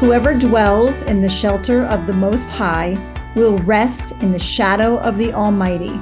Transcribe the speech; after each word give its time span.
Whoever 0.00 0.32
dwells 0.32 1.02
in 1.02 1.20
the 1.20 1.28
shelter 1.28 1.84
of 1.84 2.06
the 2.06 2.14
Most 2.14 2.48
High 2.48 2.96
will 3.36 3.58
rest 3.58 4.12
in 4.22 4.32
the 4.32 4.38
shadow 4.38 4.96
of 5.00 5.18
the 5.18 5.30
Almighty. 5.34 6.00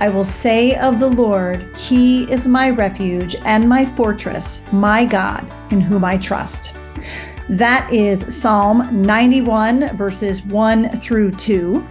I 0.00 0.08
will 0.08 0.24
say 0.24 0.74
of 0.74 0.98
the 0.98 1.08
Lord, 1.08 1.64
He 1.76 2.24
is 2.32 2.48
my 2.48 2.70
refuge 2.70 3.36
and 3.44 3.68
my 3.68 3.84
fortress, 3.84 4.60
my 4.72 5.04
God, 5.04 5.48
in 5.70 5.80
whom 5.80 6.04
I 6.04 6.16
trust. 6.16 6.74
That 7.48 7.88
is 7.92 8.26
Psalm 8.36 8.82
91, 9.06 9.96
verses 9.96 10.44
1 10.46 10.98
through 10.98 11.30
2. 11.30 11.86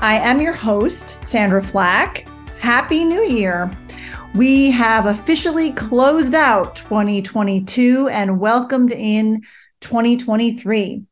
I 0.00 0.18
am 0.18 0.40
your 0.40 0.52
host, 0.52 1.22
Sandra 1.22 1.62
Flack. 1.62 2.26
Happy 2.58 3.04
New 3.04 3.22
Year! 3.22 3.70
We 4.34 4.72
have 4.72 5.06
officially 5.06 5.72
closed 5.72 6.34
out 6.34 6.74
2022 6.74 8.08
and 8.08 8.40
welcomed 8.40 8.92
in 8.92 9.42
2023. 9.80 11.02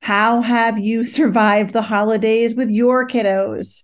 How 0.00 0.40
have 0.40 0.78
you 0.78 1.04
survived 1.18 1.72
the 1.72 1.82
holidays 1.82 2.54
with 2.54 2.70
your 2.70 3.06
kiddos? 3.06 3.82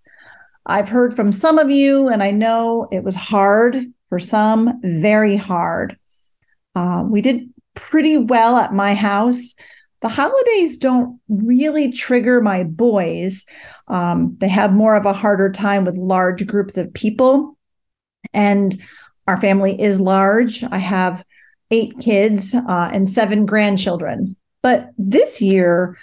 I've 0.65 0.89
heard 0.89 1.15
from 1.15 1.33
some 1.33 1.59
of 1.59 1.71
you, 1.71 2.09
and 2.09 2.23
I 2.23 2.31
know 2.31 2.89
it 2.93 3.03
was 3.03 3.15
hard 3.15 3.77
for 4.09 4.19
some, 4.19 4.81
very 4.83 5.37
hard. 5.37 5.97
Uh, 6.75 7.05
we 7.07 7.21
did 7.21 7.53
pretty 7.75 8.17
well 8.17 8.57
at 8.57 8.73
my 8.73 8.95
house. 8.95 9.57
The 10.01 10.09
holidays 10.09 10.79
don't 10.79 11.21
really 11.29 11.93
trigger 11.93 12.41
my 12.41 12.65
boys. 12.65 13.47
Um, 13.89 14.37
they 14.39 14.49
have 14.49 14.73
more 14.73 14.97
of 14.97 15.07
a 15.07 15.13
harder 15.13 15.51
time 15.51 15.85
with 15.85 15.97
large 15.97 16.47
groups 16.47 16.77
of 16.77 16.93
people. 16.93 17.57
And 18.33 18.77
our 19.27 19.41
family 19.41 19.81
is 19.81 20.01
large. 20.01 20.65
I 20.65 20.79
have 20.79 21.25
eight 21.73 21.99
kids 21.99 22.55
uh, 22.55 22.91
and 22.93 23.09
seven 23.09 23.47
grandchildren. 23.47 24.37
But 24.63 24.91
this 24.97 25.43
year, 25.43 25.99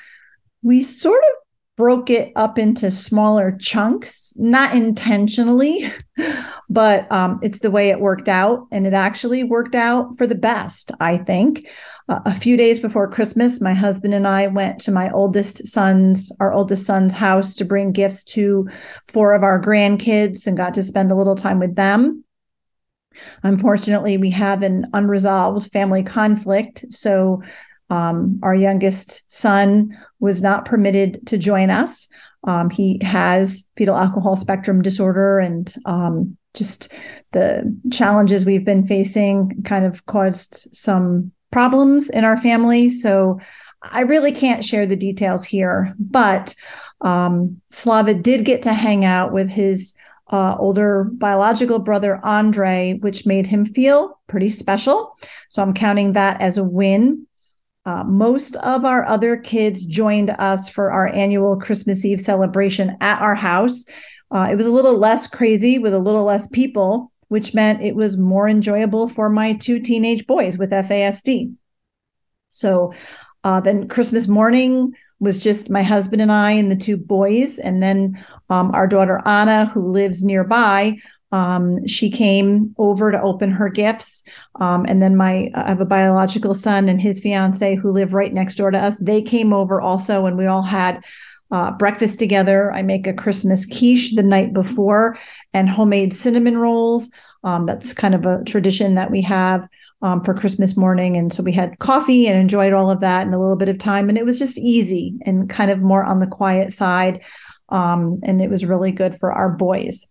we 0.62 0.84
sort 0.84 1.24
of 1.24 1.30
broke 1.78 2.10
it 2.10 2.34
up 2.36 2.60
into 2.60 2.92
smaller 2.92 3.56
chunks, 3.58 4.34
not 4.36 4.76
intentionally, 4.76 5.90
but 6.70 7.10
um, 7.10 7.38
it's 7.42 7.60
the 7.60 7.72
way 7.72 7.90
it 7.90 8.02
worked 8.02 8.28
out. 8.28 8.68
And 8.70 8.86
it 8.86 8.94
actually 8.94 9.46
worked 9.46 9.76
out 9.76 10.18
for 10.18 10.28
the 10.28 10.36
best, 10.36 10.92
I 11.00 11.18
think. 11.20 11.66
Uh, 12.10 12.20
a 12.26 12.36
few 12.36 12.58
days 12.58 12.80
before 12.80 13.10
Christmas, 13.10 13.62
my 13.62 13.74
husband 13.74 14.14
and 14.14 14.28
I 14.28 14.48
went 14.48 14.82
to 14.82 14.92
my 14.92 15.10
oldest 15.12 15.66
son's, 15.68 16.34
our 16.42 16.52
oldest 16.52 16.86
son's 16.86 17.14
house 17.14 17.56
to 17.56 17.64
bring 17.64 17.94
gifts 17.94 18.26
to 18.26 18.68
four 19.08 19.34
of 19.34 19.44
our 19.44 19.62
grandkids 19.62 20.48
and 20.48 20.58
got 20.58 20.74
to 20.74 20.84
spend 20.84 21.12
a 21.12 21.16
little 21.16 21.36
time 21.36 21.60
with 21.60 21.76
them. 21.76 22.26
Unfortunately, 23.44 24.18
we 24.18 24.30
have 24.32 24.64
an 24.64 24.88
unresolved 24.94 25.72
family 25.72 26.04
conflict. 26.04 26.86
So, 26.90 27.42
um, 27.92 28.40
our 28.44 28.54
youngest 28.54 29.24
son 29.32 29.98
was 30.20 30.44
not 30.44 30.66
permitted 30.66 31.26
to 31.28 31.40
join 31.40 31.72
us. 31.72 32.08
Um, 32.44 32.70
he 32.70 33.00
has 33.04 33.68
fetal 33.76 33.98
alcohol 33.98 34.36
spectrum 34.36 34.82
disorder, 34.82 35.40
and 35.40 35.74
um, 35.86 36.38
just 36.54 36.94
the 37.32 37.76
challenges 37.92 38.46
we've 38.46 38.66
been 38.66 38.86
facing 38.86 39.64
kind 39.64 39.86
of 39.86 40.06
caused 40.06 40.70
some 40.76 41.32
problems 41.52 42.10
in 42.10 42.24
our 42.24 42.38
family. 42.38 42.90
So, 42.90 43.40
I 43.82 44.02
really 44.02 44.32
can't 44.32 44.64
share 44.64 44.86
the 44.86 44.96
details 44.96 45.46
here, 45.46 45.96
but 45.98 46.54
um, 47.02 47.62
Slava 47.70 48.14
did 48.14 48.46
get 48.46 48.62
to 48.64 48.74
hang 48.74 49.06
out 49.06 49.32
with 49.32 49.50
his 49.50 49.94
uh, 50.30 50.56
older 50.60 51.06
biological 51.06 51.80
brother, 51.80 52.20
Andre, 52.24 52.98
which 53.00 53.26
made 53.26 53.48
him 53.48 53.66
feel 53.66 54.20
pretty 54.28 54.50
special. 54.50 55.18
So 55.50 55.62
I'm 55.62 55.74
counting 55.74 56.14
that 56.14 56.42
as 56.42 56.58
a 56.58 56.64
win. 56.64 57.26
Uh, 57.86 58.04
most 58.04 58.56
of 58.58 58.86
our 58.86 59.06
other 59.06 59.38
kids 59.38 59.86
joined 59.86 60.30
us 60.32 60.70
for 60.70 60.92
our 60.92 61.08
annual 61.08 61.56
Christmas 61.58 62.06
Eve 62.06 62.22
celebration 62.22 62.96
at 63.02 63.22
our 63.22 63.36
house. 63.36 63.86
Uh, 64.32 64.48
it 64.52 64.56
was 64.56 64.68
a 64.68 64.72
little 64.72 64.98
less 64.98 65.26
crazy 65.26 65.80
with 65.80 65.94
a 65.94 66.00
little 66.00 66.24
less 66.24 66.48
people, 66.48 67.12
which 67.30 67.54
meant 67.54 67.82
it 67.82 67.96
was 67.96 68.18
more 68.18 68.48
enjoyable 68.48 69.08
for 69.08 69.30
my 69.30 69.54
two 69.54 69.80
teenage 69.80 70.28
boys 70.28 70.58
with 70.58 70.72
FASD. 70.72 71.54
So 72.50 72.94
uh, 73.44 73.62
then 73.62 73.88
Christmas 73.88 74.28
morning, 74.28 74.94
was 75.20 75.44
just 75.44 75.70
my 75.70 75.84
husband 75.84 76.22
and 76.22 76.32
I 76.32 76.52
and 76.52 76.72
the 76.72 76.76
two 76.76 76.98
boys. 76.98 77.60
And 77.60 77.84
then 77.84 78.24
um, 78.50 78.72
our 78.74 78.88
daughter 78.88 79.22
Anna, 79.26 79.66
who 79.66 79.86
lives 79.86 80.24
nearby, 80.24 80.98
um, 81.32 81.86
she 81.86 82.10
came 82.10 82.74
over 82.78 83.12
to 83.12 83.22
open 83.22 83.52
her 83.52 83.70
gifts. 83.70 84.24
Um, 84.60 84.86
and 84.88 85.02
then 85.02 85.16
my 85.16 85.52
I 85.54 85.70
have 85.70 85.82
a 85.82 85.86
biological 85.86 86.56
son 86.56 86.90
and 86.90 87.00
his 87.00 87.20
fiance 87.20 87.76
who 87.76 87.92
live 87.92 88.14
right 88.14 88.34
next 88.34 88.56
door 88.56 88.72
to 88.72 88.80
us. 88.80 89.00
They 89.00 89.22
came 89.22 89.54
over 89.54 89.80
also, 89.80 90.26
and 90.26 90.38
we 90.38 90.48
all 90.48 90.64
had 90.64 91.04
uh, 91.52 91.72
breakfast 91.72 92.20
together. 92.20 92.72
I 92.72 92.82
make 92.82 93.08
a 93.08 93.14
Christmas 93.14 93.66
quiche 93.66 94.16
the 94.16 94.24
night 94.24 94.54
before 94.54 95.18
and 95.54 95.70
homemade 95.70 96.14
cinnamon 96.14 96.58
rolls. 96.58 97.10
Um, 97.44 97.66
that's 97.66 97.94
kind 97.94 98.16
of 98.16 98.26
a 98.26 98.44
tradition 98.44 98.96
that 98.96 99.12
we 99.12 99.22
have 99.22 99.68
um, 100.02 100.24
for 100.24 100.34
Christmas 100.34 100.78
morning. 100.78 101.18
And 101.18 101.34
so 101.34 101.44
we 101.44 101.52
had 101.52 101.78
coffee 101.80 102.28
and 102.28 102.38
enjoyed 102.38 102.74
all 102.74 102.90
of 102.90 103.02
that 103.02 103.26
and 103.26 103.34
a 103.34 103.40
little 103.40 103.56
bit 103.56 103.70
of 103.70 103.78
time. 103.78 104.10
And 104.10 104.18
it 104.18 104.26
was 104.26 104.40
just 104.40 104.58
easy 104.58 105.16
and 105.26 105.50
kind 105.50 105.72
of 105.72 105.82
more 105.82 106.04
on 106.04 106.20
the 106.20 106.28
quiet 106.28 106.72
side. 106.72 107.24
Um, 107.70 108.20
and 108.24 108.42
it 108.42 108.50
was 108.50 108.66
really 108.66 108.92
good 108.92 109.20
for 109.20 109.32
our 109.32 109.50
boys. 109.50 110.08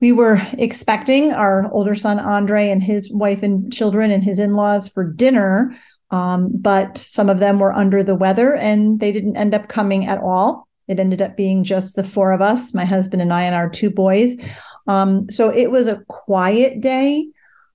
We 0.00 0.12
were 0.12 0.40
expecting 0.52 1.32
our 1.32 1.70
older 1.72 1.94
son, 1.94 2.20
Andre, 2.20 2.70
and 2.70 2.82
his 2.82 3.10
wife 3.10 3.42
and 3.42 3.72
children 3.72 4.10
and 4.10 4.22
his 4.22 4.38
in 4.38 4.54
laws 4.54 4.88
for 4.88 5.04
dinner. 5.04 5.76
Um, 6.10 6.50
but 6.52 6.96
some 6.98 7.28
of 7.28 7.38
them 7.38 7.58
were 7.58 7.72
under 7.72 8.02
the 8.02 8.14
weather 8.14 8.54
and 8.54 9.00
they 9.00 9.12
didn't 9.12 9.36
end 9.36 9.54
up 9.54 9.68
coming 9.68 10.06
at 10.06 10.20
all. 10.20 10.68
It 10.86 11.00
ended 11.00 11.20
up 11.20 11.36
being 11.36 11.64
just 11.64 11.96
the 11.96 12.04
four 12.04 12.32
of 12.32 12.40
us, 12.40 12.72
my 12.72 12.84
husband 12.84 13.20
and 13.20 13.32
I, 13.32 13.42
and 13.42 13.54
our 13.54 13.68
two 13.68 13.90
boys. 13.90 14.36
Um, 14.86 15.28
so 15.28 15.50
it 15.50 15.70
was 15.70 15.86
a 15.86 16.02
quiet 16.08 16.80
day. 16.80 17.30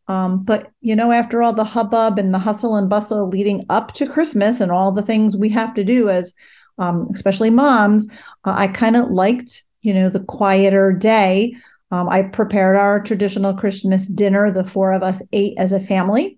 Um, 0.08 0.44
but 0.44 0.72
you 0.82 0.96
know, 0.96 1.12
after 1.12 1.42
all 1.42 1.54
the 1.54 1.64
hubbub 1.64 2.20
and 2.20 2.34
the 2.34 2.40
hustle 2.40 2.76
and 2.76 2.90
bustle 2.90 3.30
leading 3.30 3.66
up 3.70 3.94
to 3.94 4.10
Christmas 4.10 4.60
and 4.60 4.72
all 4.72 4.92
the 4.92 5.02
things 5.02 5.38
we 5.38 5.50
have 5.50 5.74
to 5.76 5.84
do 5.84 6.10
as, 6.10 6.34
um, 6.78 7.08
especially 7.14 7.50
moms, 7.50 8.10
uh, 8.44 8.54
I 8.56 8.68
kind 8.68 8.96
of 8.96 9.10
liked, 9.10 9.64
you 9.82 9.94
know, 9.94 10.10
the 10.10 10.20
quieter 10.20 10.92
day. 10.92 11.56
Um, 11.92 12.10
I 12.10 12.24
prepared 12.24 12.76
our 12.76 13.00
traditional 13.02 13.54
Christmas 13.54 14.08
dinner. 14.08 14.52
The 14.52 14.64
four 14.64 14.92
of 14.92 15.04
us 15.04 15.22
ate 15.32 15.54
as 15.58 15.72
a 15.72 15.80
family. 15.80 16.38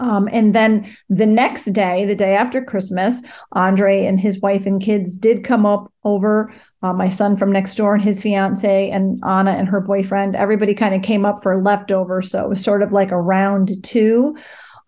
Um, 0.00 0.28
and 0.32 0.54
then 0.54 0.90
the 1.08 1.26
next 1.26 1.66
day, 1.66 2.04
the 2.04 2.16
day 2.16 2.34
after 2.34 2.64
Christmas, 2.64 3.22
Andre 3.52 4.04
and 4.04 4.18
his 4.18 4.40
wife 4.40 4.66
and 4.66 4.82
kids 4.82 5.16
did 5.16 5.44
come 5.44 5.64
up 5.64 5.92
over. 6.04 6.52
Uh, 6.82 6.92
my 6.92 7.08
son 7.08 7.36
from 7.36 7.52
next 7.52 7.74
door 7.76 7.94
and 7.94 8.02
his 8.02 8.20
fiance 8.20 8.90
and 8.90 9.18
Anna 9.24 9.52
and 9.52 9.68
her 9.68 9.80
boyfriend. 9.80 10.34
Everybody 10.34 10.74
kind 10.74 10.94
of 10.94 11.02
came 11.02 11.24
up 11.24 11.42
for 11.42 11.62
leftover, 11.62 12.22
so 12.22 12.42
it 12.42 12.48
was 12.48 12.62
sort 12.62 12.82
of 12.82 12.92
like 12.92 13.10
a 13.10 13.20
round 13.20 13.82
two, 13.84 14.36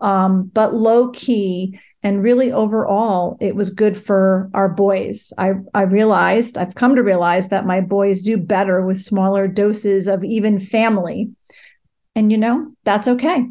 um, 0.01 0.51
but 0.53 0.75
low 0.75 1.11
key. 1.11 1.79
And 2.03 2.23
really, 2.23 2.53
overall, 2.53 3.39
it 3.41 3.57
was 3.57 3.71
good 3.71 3.97
for 3.97 4.51
our 4.53 4.69
boys. 4.69 5.33
I 5.39 5.55
I 5.73 5.83
realized 5.83 6.59
I've 6.59 6.75
come 6.75 6.97
to 6.97 7.03
realize 7.03 7.49
that 7.49 7.65
my 7.65 7.81
boys 7.81 8.21
do 8.21 8.37
better 8.37 8.85
with 8.85 9.01
smaller 9.01 9.49
doses 9.49 10.07
of 10.07 10.23
even 10.23 10.61
family, 10.61 11.31
and 12.15 12.31
you 12.31 12.39
know 12.39 12.75
that's 12.85 13.09
okay 13.09 13.47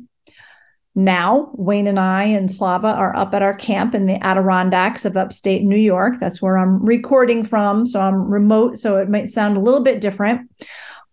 now, 0.95 1.49
Wayne 1.53 1.87
and 1.87 1.99
I 1.99 2.23
and 2.25 2.51
Slava 2.51 2.89
are 2.89 3.15
up 3.15 3.33
at 3.33 3.41
our 3.41 3.55
camp 3.55 3.95
in 3.95 4.05
the 4.05 4.23
Adirondacks 4.23 5.05
of 5.05 5.17
upstate 5.17 5.63
New 5.63 5.77
York. 5.77 6.15
That's 6.19 6.41
where 6.41 6.57
I'm 6.57 6.83
recording 6.85 7.43
from. 7.43 7.87
So 7.87 7.99
I'm 7.99 8.29
remote, 8.29 8.77
so 8.77 8.97
it 8.97 9.09
might 9.09 9.31
sound 9.31 9.57
a 9.57 9.59
little 9.59 9.79
bit 9.79 10.01
different. 10.01 10.49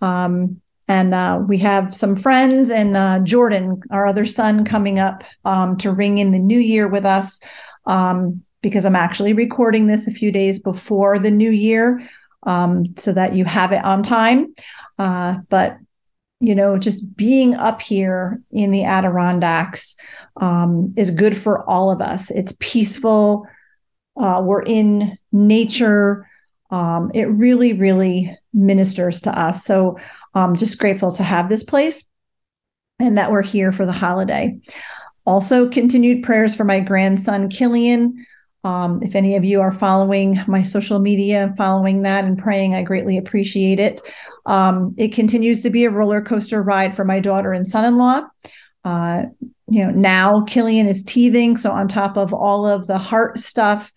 Um, 0.03 0.61
and 0.87 1.15
uh, 1.15 1.41
we 1.47 1.56
have 1.59 1.94
some 1.94 2.15
friends 2.17 2.69
and 2.69 2.97
uh, 2.97 3.21
Jordan, 3.21 3.81
our 3.91 4.06
other 4.06 4.27
son, 4.27 4.65
coming 4.65 4.99
up 4.99 5.25
um, 5.44 5.77
to 5.79 5.93
ring 5.93 6.19
in 6.19 6.32
the 6.32 6.38
new 6.38 6.59
year 6.59 6.87
with 6.87 7.06
us 7.06 7.41
um, 7.87 8.43
because 8.61 8.85
I'm 8.85 8.97
actually 8.97 9.32
recording 9.32 9.87
this 9.87 10.06
a 10.06 10.12
few 10.12 10.31
days 10.31 10.59
before 10.59 11.19
the 11.19 11.31
new 11.31 11.50
year 11.50 12.03
um, 12.43 12.97
so 12.97 13.12
that 13.12 13.35
you 13.35 13.44
have 13.44 13.73
it 13.73 13.85
on 13.85 14.03
time. 14.03 14.53
Uh, 14.99 15.37
but 15.49 15.79
you 16.41 16.55
know, 16.55 16.79
just 16.79 17.17
being 17.17 17.55
up 17.55 17.83
here 17.83 18.41
in 18.51 18.71
the 18.71 18.85
Adirondacks 18.85 19.97
um, 20.41 20.95
is 20.97 21.11
good 21.11 21.37
for 21.37 21.69
all 21.69 21.91
of 21.91 22.01
us. 22.01 22.31
It's 22.31 22.55
peaceful. 22.59 23.47
uh, 24.17 24.43
we're 24.45 24.63
in 24.63 25.17
nature. 25.33 26.29
Um, 26.71 27.11
it 27.15 27.25
really, 27.25 27.73
really 27.73 28.37
ministers 28.53 29.23
to 29.23 29.39
us. 29.39 29.65
So 29.65 29.99
I'm 30.35 30.57
just 30.57 30.79
grateful 30.79 31.11
to 31.13 31.23
have 31.23 31.49
this 31.49 31.65
place 31.65 32.05
and 32.99 33.19
that 33.19 33.31
we're 33.33 33.43
here 33.43 33.73
for 33.73 33.87
the 33.87 33.93
holiday. 33.93 34.59
Also, 35.27 35.69
continued 35.69 36.23
prayers 36.23 36.55
for 36.55 36.65
my 36.65 36.81
grandson, 36.81 37.49
Killian. 37.49 38.25
Um, 38.62 39.03
if 39.03 39.15
any 39.15 39.37
of 39.37 39.45
you 39.45 39.61
are 39.61 39.73
following 39.73 40.39
my 40.47 40.62
social 40.62 40.99
media, 40.99 41.55
following 41.57 42.03
that 42.03 42.25
and 42.25 42.39
praying, 42.39 42.75
I 42.75 42.83
greatly 42.83 43.17
appreciate 43.17 43.81
it. 43.81 44.03
Um, 44.47 44.95
it 44.99 45.15
continues 45.15 45.62
to 45.62 45.71
be 45.71 45.85
a 45.85 45.91
roller 45.91 46.21
coaster 46.21 46.62
ride 46.62 46.95
for 46.95 47.05
my 47.05 47.21
daughter 47.21 47.53
and 47.53 47.67
son 47.67 47.85
in 47.85 47.97
law. 47.97 48.23
Uh, 48.85 49.25
you 49.69 49.85
know, 49.85 49.91
now 49.91 50.43
Killian 50.43 50.87
is 50.87 51.03
teething. 51.03 51.57
So, 51.57 51.71
on 51.71 51.89
top 51.89 52.17
of 52.17 52.33
all 52.33 52.67
of 52.67 52.87
the 52.87 52.99
heart 52.99 53.39
stuff, 53.39 53.93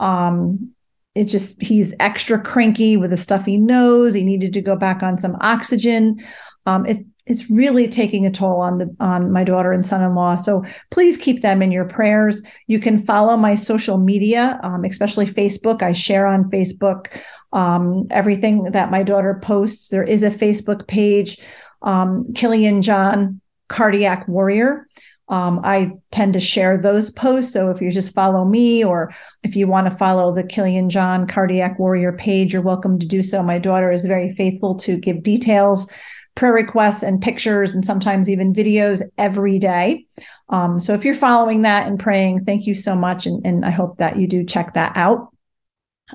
um, 0.00 0.72
it's 1.14 1.32
just 1.32 1.60
he's 1.62 1.94
extra 2.00 2.40
cranky 2.40 2.96
with 2.96 3.12
a 3.12 3.16
stuffy 3.16 3.56
nose. 3.56 4.14
He 4.14 4.24
needed 4.24 4.52
to 4.54 4.60
go 4.60 4.76
back 4.76 5.02
on 5.02 5.18
some 5.18 5.36
oxygen. 5.40 6.24
Um, 6.66 6.86
it, 6.86 7.04
it's 7.28 7.50
really 7.50 7.86
taking 7.86 8.26
a 8.26 8.30
toll 8.30 8.60
on 8.60 8.78
the 8.78 8.96
on 9.00 9.30
my 9.30 9.44
daughter 9.44 9.72
and 9.72 9.84
son-in-law. 9.84 10.36
So 10.36 10.64
please 10.90 11.16
keep 11.16 11.42
them 11.42 11.62
in 11.62 11.70
your 11.70 11.84
prayers. 11.84 12.42
You 12.66 12.80
can 12.80 12.98
follow 12.98 13.36
my 13.36 13.54
social 13.54 13.98
media 13.98 14.58
um, 14.62 14.84
especially 14.84 15.26
facebook. 15.26 15.82
I 15.82 15.92
share 15.92 16.26
on 16.26 16.50
facebook 16.50 17.06
um, 17.52 18.06
everything 18.10 18.64
that 18.64 18.90
my 18.90 19.02
daughter 19.02 19.38
posts. 19.42 19.88
There 19.88 20.04
is 20.04 20.22
a 20.22 20.30
facebook 20.30 20.86
page 20.88 21.38
um, 21.82 22.32
killian 22.34 22.82
john 22.82 23.40
cardiac 23.68 24.26
warrior. 24.26 24.86
Um, 25.30 25.60
I 25.62 25.92
tend 26.10 26.32
to 26.32 26.40
share 26.40 26.78
those 26.78 27.10
posts. 27.10 27.52
So 27.52 27.70
if 27.70 27.82
you 27.82 27.90
just 27.90 28.14
follow 28.14 28.46
me 28.46 28.82
or 28.82 29.12
if 29.42 29.54
you 29.54 29.66
want 29.66 29.90
to 29.90 29.96
follow 29.96 30.34
the 30.34 30.42
Killian 30.42 30.88
John 30.88 31.26
Cardiac 31.26 31.78
Warrior 31.78 32.14
page, 32.14 32.54
you're 32.54 32.62
welcome 32.62 32.98
to 32.98 33.06
do 33.06 33.22
so. 33.22 33.42
My 33.42 33.58
daughter 33.58 33.92
is 33.92 34.06
very 34.06 34.32
faithful 34.34 34.74
to 34.76 34.96
give 34.96 35.22
details 35.22 35.86
prayer 36.38 36.52
requests 36.52 37.02
and 37.02 37.20
pictures 37.20 37.74
and 37.74 37.84
sometimes 37.84 38.30
even 38.30 38.54
videos 38.54 39.02
every 39.18 39.58
day. 39.58 40.06
Um, 40.50 40.78
so 40.78 40.94
if 40.94 41.04
you're 41.04 41.16
following 41.16 41.62
that 41.62 41.88
and 41.88 41.98
praying, 41.98 42.44
thank 42.44 42.64
you 42.64 42.76
so 42.76 42.94
much. 42.94 43.26
And, 43.26 43.44
and 43.44 43.64
I 43.64 43.70
hope 43.70 43.98
that 43.98 44.18
you 44.18 44.28
do 44.28 44.44
check 44.44 44.74
that 44.74 44.96
out. 44.96 45.34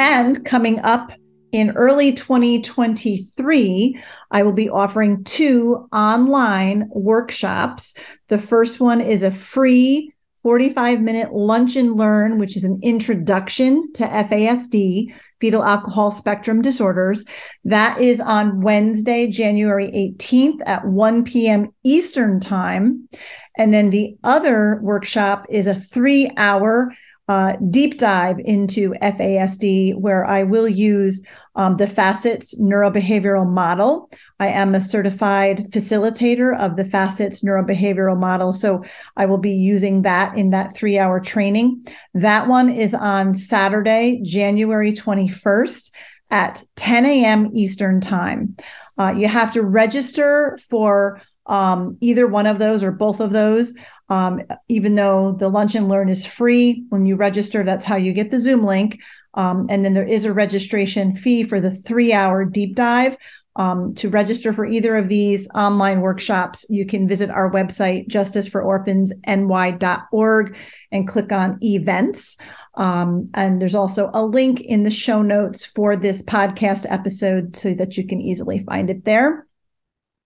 And 0.01 0.45
coming 0.45 0.81
up 0.81 1.13
in 1.53 1.71
early 1.77 2.11
2023, 2.11 4.01
I 4.33 4.43
will 4.43 4.53
be 4.53 4.69
offering 4.69 5.23
two 5.23 5.87
online 5.93 6.89
workshops. 6.91 7.95
The 8.27 8.41
first 8.41 8.81
one 8.81 9.01
is 9.01 9.23
a 9.23 9.31
free 9.31 10.13
45 10.43 11.01
minute 11.01 11.33
lunch 11.33 11.77
and 11.77 11.95
learn, 11.95 12.41
which 12.41 12.57
is 12.57 12.65
an 12.65 12.81
introduction 12.83 13.93
to 13.93 14.03
FASD, 14.03 15.15
fetal 15.41 15.63
alcohol 15.63 16.11
spectrum 16.11 16.63
disorders. 16.63 17.25
That 17.65 18.01
is 18.01 18.21
on 18.21 18.61
Wednesday, 18.61 19.29
January 19.29 19.89
18th 19.89 20.61
at 20.67 20.85
1 20.85 21.23
p.m. 21.23 21.73
Eastern 21.85 22.41
Time. 22.41 23.09
And 23.57 23.73
then 23.73 23.91
the 23.91 24.17
other 24.25 24.81
workshop 24.83 25.47
is 25.49 25.67
a 25.67 25.75
three 25.75 26.31
hour 26.37 26.93
uh, 27.29 27.57
deep 27.71 27.99
dive 27.99 28.39
into 28.41 28.91
FASD, 29.01 29.95
where 29.97 30.25
I 30.25 30.43
will 30.43 30.69
use 30.69 31.23
um, 31.55 31.77
the 31.77 31.87
FASCETS 31.87 32.61
neurobehavioral 32.61 33.49
model. 33.49 34.11
I 34.41 34.49
am 34.49 34.75
a 34.75 34.81
certified 34.81 35.71
facilitator 35.71 36.59
of 36.59 36.77
the 36.77 36.83
FASCETS 36.83 37.45
neurobehavioral 37.45 38.19
model. 38.19 38.53
So 38.53 38.85
I 39.17 39.27
will 39.27 39.39
be 39.39 39.53
using 39.53 40.03
that 40.03 40.37
in 40.37 40.51
that 40.51 40.77
three 40.77 40.99
hour 40.99 41.21
training. 41.21 41.87
That 42.15 42.49
one 42.49 42.69
is 42.69 42.93
on 42.93 43.35
Saturday, 43.35 44.21
January 44.25 44.93
21st 44.93 45.93
at 46.31 46.63
10 46.77 47.07
a.m. 47.07 47.51
Eastern 47.55 48.01
Time. 48.01 48.57
Uh, 48.99 49.15
you 49.17 49.29
have 49.29 49.53
to 49.53 49.63
register 49.63 50.59
for 50.69 51.21
um, 51.47 51.97
either 52.01 52.27
one 52.27 52.47
of 52.47 52.59
those 52.59 52.83
or 52.83 52.93
both 52.93 53.21
of 53.21 53.33
those. 53.33 53.75
Um, 54.09 54.43
even 54.69 54.95
though 54.95 55.33
the 55.33 55.49
lunch 55.49 55.75
and 55.75 55.89
learn 55.89 56.09
is 56.09 56.27
free, 56.27 56.85
when 56.91 57.07
you 57.07 57.17
register, 57.17 57.63
that's 57.63 57.85
how 57.85 57.97
you 57.97 58.13
get 58.13 58.31
the 58.31 58.41
Zoom 58.41 58.63
link. 58.63 59.01
Um, 59.35 59.67
and 59.71 59.85
then 59.85 59.95
there 59.95 60.07
is 60.07 60.25
a 60.25 60.33
registration 60.33 61.17
fee 61.17 61.45
for 61.45 61.61
the 61.61 61.71
three 61.71 62.13
hour 62.13 62.45
deep 62.45 62.77
dive. 62.77 63.17
Um, 63.57 63.95
to 63.97 64.09
register 64.09 64.55
for 64.55 64.65
either 64.65 64.97
of 64.97 65.11
these 65.11 65.47
online 65.55 66.01
workshops, 66.01 66.65
you 66.71 66.87
can 66.87 67.07
visit 67.07 67.29
our 67.29 67.51
website, 67.51 68.09
justicefororphansny.org, 68.09 70.57
and 70.91 71.09
click 71.09 71.33
on 71.33 71.59
events. 71.63 72.39
Um, 72.75 73.29
and 73.35 73.61
there's 73.61 73.75
also 73.75 74.11
a 74.15 74.25
link 74.25 74.63
in 74.63 74.85
the 74.85 74.91
show 74.91 75.21
notes 75.21 75.67
for 75.67 75.97
this 75.97 76.23
podcast 76.23 76.87
episode 76.89 77.55
so 77.55 77.75
that 77.75 77.99
you 77.99 78.07
can 78.07 78.23
easily 78.23 78.61
find 78.61 78.89
it 78.89 79.05
there. 79.05 79.47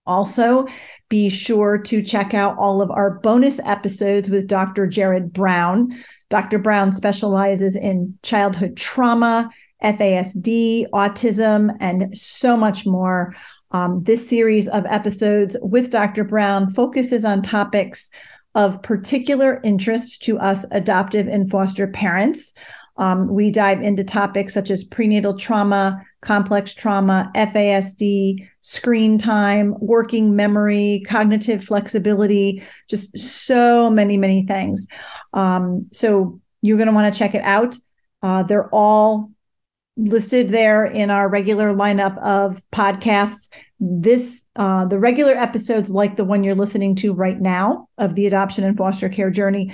Also, 0.07 0.65
be 1.09 1.29
sure 1.29 1.77
to 1.77 2.01
check 2.01 2.33
out 2.33 2.57
all 2.57 2.81
of 2.81 2.89
our 2.91 3.19
bonus 3.19 3.59
episodes 3.63 4.29
with 4.29 4.47
Dr. 4.47 4.87
Jared 4.87 5.31
Brown. 5.31 5.95
Dr. 6.29 6.59
Brown 6.59 6.91
specializes 6.91 7.75
in 7.75 8.17
childhood 8.23 8.75
trauma, 8.75 9.49
FASD, 9.83 10.89
autism, 10.89 11.75
and 11.79 12.17
so 12.17 12.57
much 12.57 12.85
more. 12.85 13.35
Um, 13.71 14.03
this 14.03 14.27
series 14.27 14.67
of 14.67 14.85
episodes 14.85 15.55
with 15.61 15.89
Dr. 15.89 16.23
Brown 16.23 16.69
focuses 16.69 17.25
on 17.25 17.41
topics 17.41 18.09
of 18.55 18.81
particular 18.81 19.61
interest 19.63 20.23
to 20.23 20.39
us 20.39 20.65
adoptive 20.71 21.27
and 21.27 21.49
foster 21.49 21.87
parents. 21.87 22.53
Um, 22.97 23.27
we 23.27 23.51
dive 23.51 23.81
into 23.81 24.03
topics 24.03 24.53
such 24.53 24.71
as 24.71 24.83
prenatal 24.83 25.37
trauma, 25.37 26.03
complex 26.21 26.73
trauma, 26.73 27.31
FASD, 27.35 28.47
screen 28.61 29.17
time, 29.17 29.75
working 29.79 30.35
memory, 30.35 31.03
cognitive 31.07 31.63
flexibility, 31.63 32.63
just 32.89 33.17
so 33.17 33.89
many, 33.89 34.17
many 34.17 34.45
things. 34.45 34.87
Um, 35.33 35.87
so 35.91 36.39
you're 36.61 36.77
going 36.77 36.87
to 36.87 36.93
want 36.93 37.11
to 37.11 37.17
check 37.17 37.35
it 37.35 37.43
out. 37.43 37.75
Uh, 38.21 38.43
they're 38.43 38.69
all 38.71 39.31
listed 39.97 40.49
there 40.49 40.85
in 40.85 41.09
our 41.09 41.27
regular 41.27 41.73
lineup 41.73 42.17
of 42.19 42.61
podcasts. 42.71 43.49
this 43.79 44.43
uh, 44.55 44.85
the 44.85 44.99
regular 44.99 45.33
episodes 45.33 45.89
like 45.89 46.17
the 46.17 46.23
one 46.23 46.43
you're 46.43 46.55
listening 46.55 46.95
to 46.95 47.13
right 47.13 47.39
now 47.39 47.87
of 47.97 48.15
the 48.15 48.27
adoption 48.27 48.63
and 48.63 48.77
foster 48.77 49.09
care 49.09 49.31
journey 49.31 49.71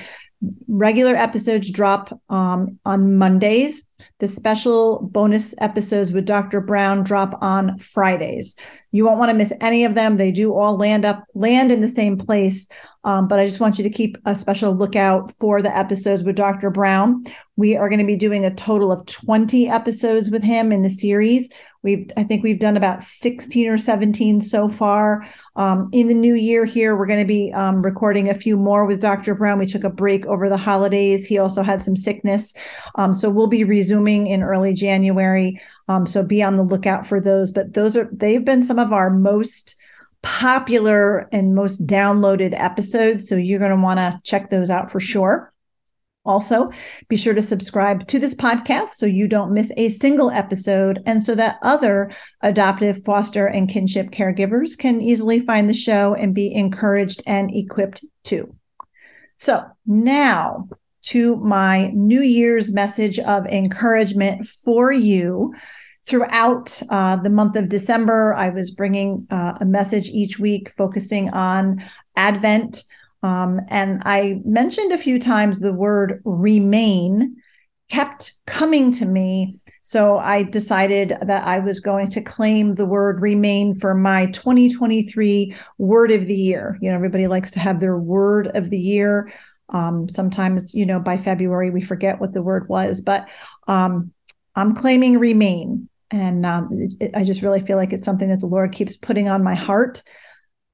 regular 0.68 1.16
episodes 1.16 1.70
drop 1.70 2.20
um, 2.30 2.80
on 2.86 3.18
mondays. 3.18 3.86
The 4.20 4.28
special 4.28 5.08
bonus 5.12 5.56
episodes 5.60 6.12
with 6.12 6.26
dr 6.26 6.60
brown 6.62 7.04
drop 7.04 7.38
on 7.42 7.78
fridays. 7.78 8.56
You 8.92 9.06
won't 9.06 9.20
want 9.20 9.32
to 9.32 9.38
miss 9.38 9.54
any 9.62 9.86
of 9.86 9.96
them. 9.96 10.18
They 10.18 10.32
do 10.32 10.54
all 10.54 10.78
land 10.78 11.06
up 11.06 11.24
land 11.34 11.72
in 11.72 11.82
the 11.82 11.88
same 11.88 12.18
place 12.18 12.68
um, 13.06 13.28
but 13.28 13.40
i 13.40 13.46
just 13.46 13.60
want 13.60 13.78
you 13.78 13.84
to 13.84 13.90
keep 13.90 14.18
a 14.26 14.36
special 14.36 14.74
lookout 14.74 15.34
for 15.40 15.62
the 15.62 15.76
episodes 15.76 16.24
with 16.24 16.36
dr 16.36 16.70
brown. 16.72 17.24
We 17.56 17.76
are 17.76 17.90
going 17.90 18.00
to 18.00 18.06
be 18.06 18.16
doing 18.16 18.46
a 18.46 18.54
total 18.54 18.92
of 18.92 19.06
20 19.06 19.70
episodes 19.70 20.30
with 20.30 20.44
him 20.44 20.72
in 20.72 20.82
the 20.82 20.90
series 20.90 21.50
We've, 21.84 22.10
I 22.16 22.24
think 22.24 22.44
we've 22.44 22.60
done 22.60 22.78
about 22.78 23.02
16 23.02 23.68
or 23.68 23.78
17 23.78 24.40
so 24.40 24.70
far. 24.70 25.28
Um, 25.58 25.90
in 25.92 26.08
the 26.08 26.14
new 26.14 26.34
year 26.34 26.64
here, 26.64 26.96
we're 26.96 27.06
going 27.06 27.20
to 27.20 27.26
be 27.26 27.52
um, 27.54 27.82
recording 27.82 28.30
a 28.30 28.34
few 28.34 28.56
more 28.56 28.86
with 28.86 29.02
Dr. 29.02 29.36
Brown. 29.36 29.60
We 29.60 29.66
took 29.66 29.84
a 29.84 29.90
break 29.90 30.26
over 30.26 30.48
the 30.48 30.58
holidays. 30.58 31.26
He 31.26 31.38
also 31.38 31.62
had 31.62 31.84
some 31.84 31.98
sickness. 31.98 32.56
Um, 32.96 33.14
so 33.14 33.30
we'll 33.30 33.48
be 33.48 33.66
resuming 33.66 34.28
in 34.28 34.42
early 34.42 34.74
January. 34.74 35.62
Um, 35.90 36.06
so 36.06 36.24
be 36.24 36.42
on 36.42 36.56
the 36.56 36.64
lookout 36.64 37.06
for 37.06 37.20
those. 37.20 37.52
But 37.52 37.74
those 37.74 37.98
are, 37.98 38.10
they've 38.14 38.46
been 38.46 38.64
some 38.64 38.80
of 38.80 38.94
our 38.94 39.10
most 39.10 39.76
popular 40.22 41.28
and 41.34 41.54
most 41.54 41.86
downloaded 41.86 42.58
episodes. 42.58 43.28
So 43.28 43.36
you're 43.36 43.60
going 43.60 43.76
to 43.76 43.84
want 43.84 44.00
to 44.00 44.20
check 44.24 44.50
those 44.50 44.72
out 44.72 44.90
for 44.90 45.00
sure. 45.00 45.53
Also, 46.26 46.72
be 47.10 47.18
sure 47.18 47.34
to 47.34 47.42
subscribe 47.42 48.08
to 48.08 48.18
this 48.18 48.34
podcast 48.34 48.90
so 48.90 49.06
you 49.06 49.28
don't 49.28 49.52
miss 49.52 49.72
a 49.76 49.90
single 49.90 50.32
episode 50.32 51.02
and 51.06 51.22
so 51.22 51.36
that 51.36 51.58
other 51.62 52.10
adoptive, 52.42 53.04
foster, 53.04 53.48
and 53.48 53.70
kinship 53.70 54.10
caregivers 54.12 54.78
can 54.78 55.02
easily 55.02 55.40
find 55.42 55.70
the 55.70 55.74
show 55.74 56.14
and 56.14 56.34
be 56.34 56.54
encouraged 56.54 57.22
and 57.28 57.54
equipped 57.54 58.06
too. 58.24 58.56
So, 59.38 59.66
now 59.86 60.70
to 61.04 61.36
my 61.38 61.92
New 61.94 62.22
Year's 62.22 62.72
message 62.72 63.20
of 63.20 63.46
encouragement 63.46 64.46
for 64.46 64.92
you. 64.92 65.54
Throughout 66.06 66.82
uh, 66.90 67.16
the 67.18 67.30
month 67.30 67.56
of 67.56 67.70
December, 67.70 68.34
I 68.34 68.50
was 68.50 68.72
bringing 68.72 69.26
uh, 69.30 69.54
a 69.62 69.66
message 69.66 70.10
each 70.10 70.38
week 70.38 70.70
focusing 70.70 71.30
on 71.30 71.82
Advent, 72.18 72.84
um, 73.24 73.62
and 73.70 74.02
I 74.06 74.42
mentioned 74.46 74.92
a 74.92 74.98
few 74.98 75.18
times 75.18 75.60
the 75.60 75.74
word 75.74 76.22
remain 76.26 77.38
kept 77.90 78.38
coming 78.48 78.92
to 78.92 79.06
me. 79.06 79.60
So 79.84 80.18
I 80.18 80.44
decided 80.44 81.18
that 81.22 81.46
I 81.46 81.60
was 81.60 81.80
going 81.80 82.10
to 82.12 82.22
claim 82.22 82.76
the 82.76 82.86
word 82.86 83.22
remain 83.22 83.76
for 83.76 83.94
my 83.94 84.28
2023 84.28 85.56
word 85.78 86.12
of 86.12 86.26
the 86.26 86.36
year. 86.36 86.78
You 86.82 86.90
know, 86.90 86.96
everybody 86.96 87.28
likes 87.28 87.52
to 87.52 87.60
have 87.60 87.80
their 87.80 87.98
word 87.98 88.48
of 88.48 88.70
the 88.70 88.80
year. 88.80 89.32
Um, 89.70 90.10
sometimes, 90.10 90.74
you 90.74 90.86
know, 90.86 91.00
by 91.00 91.18
February, 91.18 91.70
we 91.70 91.82
forget 91.82 92.20
what 92.20 92.34
the 92.34 92.42
word 92.42 92.68
was, 92.68 93.02
but 93.02 93.28
um, 93.68 94.12
I'm 94.56 94.74
claiming 94.76 95.20
remain. 95.20 95.90
And 96.12 96.46
um, 96.46 96.70
it, 97.00 97.16
I 97.16 97.24
just 97.24 97.42
really 97.42 97.62
feel 97.62 97.78
like 97.78 97.94
it's 97.94 98.04
something 98.04 98.30
that 98.30 98.40
the 98.40 98.48
Lord 98.48 98.72
keeps 98.72 98.98
putting 98.98 99.30
on 99.30 99.44
my 99.44 99.56
heart. 99.56 100.02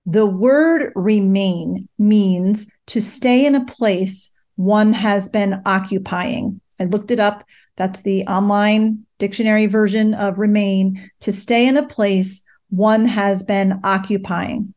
The 0.06 0.26
word 0.26 0.92
remain 0.96 1.88
means 1.98 2.68
to 2.88 3.02
stay 3.02 3.46
in 3.46 3.56
a 3.56 3.66
place 3.66 4.32
one 4.56 4.92
has 4.94 5.30
been 5.30 5.62
occupying. 5.66 6.60
I 6.80 6.86
looked 6.86 7.12
it 7.12 7.20
up. 7.20 7.46
That's 7.76 8.02
the 8.02 8.26
online 8.26 9.06
dictionary 9.18 9.68
version 9.68 10.14
of 10.14 10.40
remain 10.40 11.10
to 11.22 11.32
stay 11.32 11.68
in 11.68 11.78
a 11.78 11.88
place 11.88 12.44
one 12.70 13.06
has 13.06 13.44
been 13.44 13.80
occupying. 13.84 14.74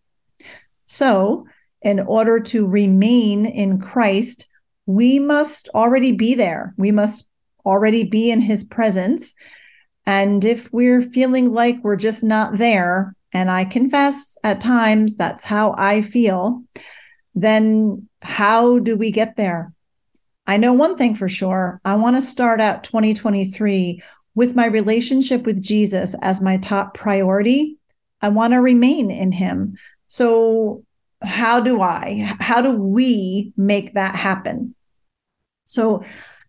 So, 0.87 1.47
in 1.83 2.01
order 2.01 2.39
to 2.39 2.67
remain 2.67 3.45
in 3.47 3.81
Christ, 3.81 4.47
we 4.87 5.19
must 5.19 5.69
already 5.75 6.13
be 6.13 6.35
there. 6.35 6.75
We 6.77 6.91
must 6.91 7.27
already 7.65 8.05
be 8.05 8.31
in 8.31 8.41
his 8.41 8.65
presence. 8.65 9.35
And 10.07 10.45
if 10.45 10.73
we're 10.73 11.03
feeling 11.03 11.53
like 11.53 11.83
we're 11.83 11.97
just 11.97 12.23
not 12.25 12.59
there, 12.59 13.15
and 13.33 13.51
I 13.51 13.65
confess 13.65 14.37
at 14.45 14.61
times 14.61 15.17
that's 15.17 15.45
how 15.45 15.75
I 15.79 16.03
feel, 16.03 16.63
then 17.35 18.09
how 18.21 18.79
do 18.79 18.97
we 18.97 19.11
get 19.11 19.37
there? 19.37 19.73
I 20.47 20.57
know 20.57 20.73
one 20.73 20.97
thing 20.97 21.15
for 21.15 21.29
sure. 21.29 21.81
I 21.85 21.97
want 21.97 22.17
to 22.17 22.23
start 22.23 22.61
out 22.61 22.85
2023 22.85 24.03
with 24.35 24.55
my 24.55 24.67
relationship 24.67 25.45
with 25.45 25.63
Jesus 25.63 26.15
as 26.21 26.41
my 26.41 26.57
top 26.59 26.95
priority. 26.95 27.79
I 28.21 28.29
want 28.29 28.53
to 28.53 28.59
remain 28.59 29.11
in 29.11 29.33
him. 29.33 29.77
So, 30.09 30.85
how 31.23 31.61
do 31.61 31.81
I? 31.81 32.35
How 32.41 32.61
do 32.61 32.73
we 32.73 33.53
make 33.57 33.95
that 33.95 34.17
happen? 34.17 34.75
So, 35.65 36.05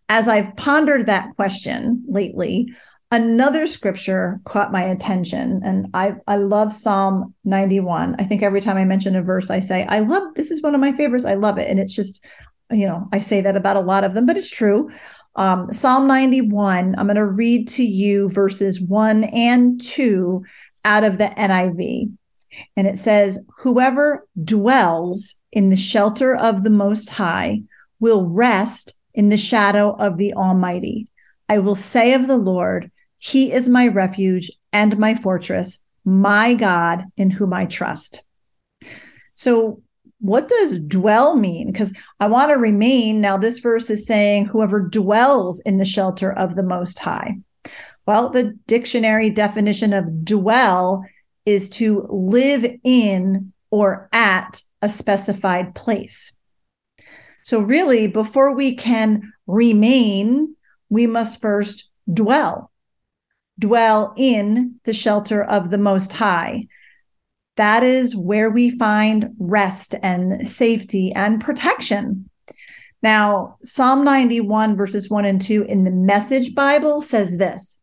as 0.08 0.28
I've 0.28 0.56
pondered 0.56 1.06
that 1.06 1.34
question 1.36 2.04
lately, 2.08 2.68
Another 3.10 3.66
scripture 3.66 4.40
caught 4.44 4.72
my 4.72 4.82
attention, 4.82 5.60
and 5.64 5.88
I, 5.94 6.16
I 6.26 6.36
love 6.36 6.72
Psalm 6.72 7.34
91. 7.44 8.16
I 8.18 8.24
think 8.24 8.42
every 8.42 8.60
time 8.60 8.76
I 8.76 8.84
mention 8.84 9.14
a 9.14 9.22
verse, 9.22 9.50
I 9.50 9.60
say, 9.60 9.86
I 9.88 10.00
love 10.00 10.34
this 10.34 10.50
is 10.50 10.62
one 10.62 10.74
of 10.74 10.80
my 10.80 10.92
favorites. 10.92 11.24
I 11.24 11.34
love 11.34 11.58
it. 11.58 11.68
And 11.68 11.78
it's 11.78 11.94
just, 11.94 12.24
you 12.70 12.86
know, 12.86 13.06
I 13.12 13.20
say 13.20 13.40
that 13.42 13.56
about 13.56 13.76
a 13.76 13.80
lot 13.80 14.04
of 14.04 14.14
them, 14.14 14.26
but 14.26 14.36
it's 14.36 14.50
true. 14.50 14.90
Um, 15.36 15.72
Psalm 15.72 16.06
91, 16.06 16.94
I'm 16.98 17.06
going 17.06 17.16
to 17.16 17.26
read 17.26 17.68
to 17.68 17.84
you 17.84 18.28
verses 18.30 18.80
one 18.80 19.24
and 19.24 19.80
two 19.80 20.44
out 20.84 21.04
of 21.04 21.18
the 21.18 21.26
NIV. 21.26 22.10
And 22.76 22.86
it 22.86 22.98
says, 22.98 23.40
Whoever 23.58 24.26
dwells 24.42 25.36
in 25.52 25.68
the 25.68 25.76
shelter 25.76 26.34
of 26.36 26.62
the 26.62 26.70
Most 26.70 27.10
High 27.10 27.62
will 28.00 28.26
rest 28.26 28.96
in 29.14 29.28
the 29.28 29.36
shadow 29.36 29.94
of 29.96 30.18
the 30.18 30.34
Almighty. 30.34 31.08
I 31.48 31.58
will 31.58 31.74
say 31.74 32.14
of 32.14 32.26
the 32.26 32.36
Lord, 32.36 32.90
he 33.24 33.50
is 33.50 33.70
my 33.70 33.88
refuge 33.88 34.50
and 34.70 34.98
my 34.98 35.14
fortress, 35.14 35.78
my 36.04 36.52
God 36.52 37.06
in 37.16 37.30
whom 37.30 37.54
I 37.54 37.64
trust. 37.64 38.22
So, 39.34 39.82
what 40.20 40.46
does 40.46 40.78
dwell 40.78 41.34
mean? 41.34 41.72
Because 41.72 41.94
I 42.20 42.26
want 42.26 42.50
to 42.50 42.58
remain. 42.58 43.22
Now, 43.22 43.38
this 43.38 43.60
verse 43.60 43.88
is 43.88 44.06
saying, 44.06 44.44
whoever 44.44 44.78
dwells 44.78 45.58
in 45.60 45.78
the 45.78 45.86
shelter 45.86 46.34
of 46.34 46.54
the 46.54 46.62
Most 46.62 46.98
High. 46.98 47.38
Well, 48.06 48.28
the 48.28 48.58
dictionary 48.66 49.30
definition 49.30 49.94
of 49.94 50.26
dwell 50.26 51.02
is 51.46 51.70
to 51.70 52.00
live 52.10 52.70
in 52.84 53.54
or 53.70 54.10
at 54.12 54.60
a 54.82 54.90
specified 54.90 55.74
place. 55.74 56.30
So, 57.42 57.60
really, 57.60 58.06
before 58.06 58.54
we 58.54 58.76
can 58.76 59.32
remain, 59.46 60.56
we 60.90 61.06
must 61.06 61.40
first 61.40 61.88
dwell 62.12 62.70
dwell 63.58 64.14
in 64.16 64.80
the 64.84 64.92
shelter 64.92 65.42
of 65.42 65.70
the 65.70 65.78
Most 65.78 66.12
High. 66.12 66.66
That 67.56 67.82
is 67.82 68.16
where 68.16 68.50
we 68.50 68.70
find 68.70 69.34
rest 69.38 69.94
and 70.02 70.46
safety 70.46 71.12
and 71.12 71.40
protection. 71.40 72.28
Now, 73.02 73.58
Psalm 73.62 74.04
91, 74.04 74.76
verses 74.76 75.10
1 75.10 75.24
and 75.24 75.40
2 75.40 75.64
in 75.64 75.84
the 75.84 75.90
Message 75.90 76.54
Bible 76.54 77.02
says 77.02 77.36
this 77.36 77.78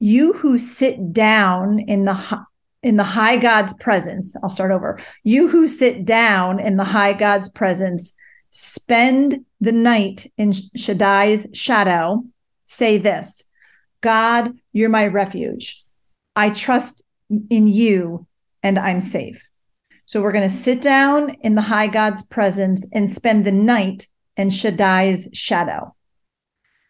You 0.00 0.32
who 0.34 0.58
sit 0.58 1.12
down 1.12 1.78
in 1.78 2.04
the 2.04 2.44
in 2.82 2.96
the 2.96 3.04
high 3.04 3.36
God's 3.36 3.74
presence, 3.74 4.36
I'll 4.42 4.50
start 4.50 4.70
over. 4.70 5.00
You 5.24 5.48
who 5.48 5.66
sit 5.66 6.04
down 6.04 6.60
in 6.60 6.76
the 6.76 6.84
high 6.84 7.12
God's 7.12 7.48
presence, 7.48 8.14
spend 8.50 9.44
the 9.60 9.72
night 9.72 10.30
in 10.36 10.52
Shaddai's 10.52 11.48
shadow, 11.52 12.24
say 12.66 12.98
this 12.98 13.47
God, 14.00 14.52
you're 14.72 14.88
my 14.88 15.06
refuge. 15.06 15.82
I 16.36 16.50
trust 16.50 17.02
in 17.50 17.66
you 17.66 18.26
and 18.62 18.78
I'm 18.78 19.00
safe. 19.00 19.44
So 20.06 20.22
we're 20.22 20.32
going 20.32 20.48
to 20.48 20.54
sit 20.54 20.80
down 20.80 21.30
in 21.40 21.54
the 21.54 21.60
high 21.60 21.88
God's 21.88 22.24
presence 22.24 22.86
and 22.92 23.12
spend 23.12 23.44
the 23.44 23.52
night 23.52 24.06
in 24.36 24.48
Shaddai's 24.48 25.28
shadow. 25.32 25.94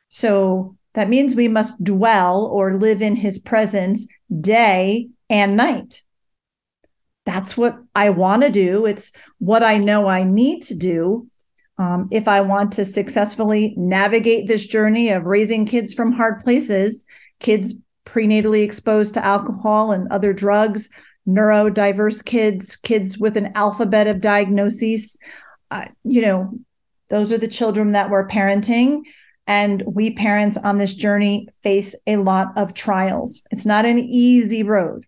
So 0.09 0.77
that 0.95 1.09
means 1.09 1.35
we 1.35 1.49
must 1.49 1.83
dwell 1.83 2.47
or 2.47 2.79
live 2.79 3.03
in 3.03 3.17
his 3.17 3.39
presence 3.39 4.07
day 4.41 5.09
and 5.29 5.57
night. 5.57 6.03
That's 7.25 7.57
what 7.57 7.79
I 7.95 8.11
want 8.11 8.43
to 8.43 8.51
do. 8.51 8.87
It's 8.87 9.13
what 9.39 9.63
I 9.63 9.79
know 9.79 10.07
I 10.07 10.25
need 10.25 10.63
to 10.65 10.75
do 10.75 11.29
um, 11.79 12.09
if 12.11 12.27
I 12.27 12.41
want 12.41 12.73
to 12.73 12.85
successfully 12.85 13.75
navigate 13.77 14.49
this 14.49 14.67
journey 14.67 15.11
of 15.11 15.25
raising 15.25 15.65
kids 15.65 15.95
from 15.95 16.13
hard 16.13 16.41
places, 16.41 17.07
kids 17.41 17.75
prenatally 18.05 18.65
exposed 18.65 19.15
to 19.15 19.25
alcohol 19.25 19.93
and 19.93 20.11
other 20.11 20.33
drugs, 20.33 20.91
neurodiverse 21.29 22.25
kids, 22.25 22.77
kids 22.77 23.19
with 23.19 23.37
an 23.37 23.53
alphabet 23.55 24.07
of 24.07 24.21
diagnoses, 24.21 25.19
uh, 25.71 25.85
you 26.05 26.23
know, 26.23 26.51
those 27.11 27.31
are 27.31 27.39
the 27.39 27.49
children 27.49 27.93
that 27.93 28.11
we're 28.11 28.27
parenting. 28.27 29.03
And 29.47 29.83
we 29.87 30.13
parents 30.13 30.57
on 30.59 30.79
this 30.79 30.95
journey 30.95 31.49
face 31.63 31.95
a 32.07 32.17
lot 32.17 32.49
of 32.57 32.75
trials. 32.75 33.43
It's 33.51 33.65
not 33.65 33.87
an 33.87 33.99
easy 33.99 34.63
road. 34.63 35.07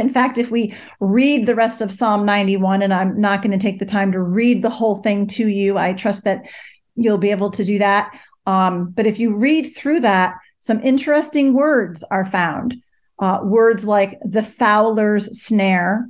In 0.00 0.08
fact, 0.10 0.38
if 0.38 0.50
we 0.50 0.74
read 0.98 1.46
the 1.46 1.54
rest 1.54 1.80
of 1.80 1.92
Psalm 1.92 2.24
91, 2.24 2.82
and 2.82 2.92
I'm 2.92 3.20
not 3.20 3.42
going 3.42 3.52
to 3.52 3.58
take 3.58 3.78
the 3.78 3.84
time 3.84 4.12
to 4.12 4.20
read 4.20 4.62
the 4.62 4.70
whole 4.70 4.96
thing 4.98 5.26
to 5.28 5.46
you, 5.46 5.78
I 5.78 5.92
trust 5.92 6.24
that 6.24 6.48
you'll 6.96 7.18
be 7.18 7.30
able 7.30 7.50
to 7.52 7.64
do 7.64 7.78
that. 7.78 8.18
Um, 8.46 8.90
but 8.90 9.06
if 9.06 9.18
you 9.18 9.34
read 9.34 9.64
through 9.74 10.00
that, 10.00 10.34
some 10.60 10.80
interesting 10.82 11.54
words 11.54 12.02
are 12.10 12.24
found. 12.24 12.74
Uh, 13.18 13.40
words 13.42 13.84
like 13.84 14.18
the 14.24 14.42
fowler's 14.42 15.42
snare, 15.42 16.08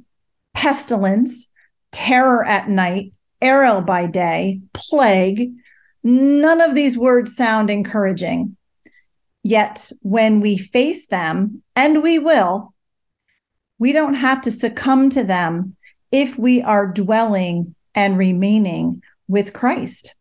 pestilence, 0.55 1.49
terror 1.93 2.45
at 2.45 2.69
night, 2.69 3.13
arrow 3.43 3.81
by 3.81 4.07
day, 4.07 4.61
plague. 4.73 5.53
None 6.03 6.61
of 6.61 6.75
these 6.75 6.97
words 6.97 7.35
sound 7.35 7.69
encouraging. 7.69 8.57
Yet 9.43 9.91
when 10.03 10.41
we 10.41 10.57
face 10.57 11.07
them, 11.07 11.63
and 11.75 12.03
we 12.03 12.19
will, 12.19 12.75
we 13.81 13.93
don't 13.93 14.15
have 14.15 14.43
to 14.43 14.51
succumb 14.51 15.09
to 15.11 15.25
them 15.25 15.75
if 16.13 16.39
we 16.39 16.63
are 16.63 16.87
dwelling 16.87 17.75
and 17.95 18.19
remaining 18.19 19.03
with 19.27 19.55
Christ. 19.55 20.15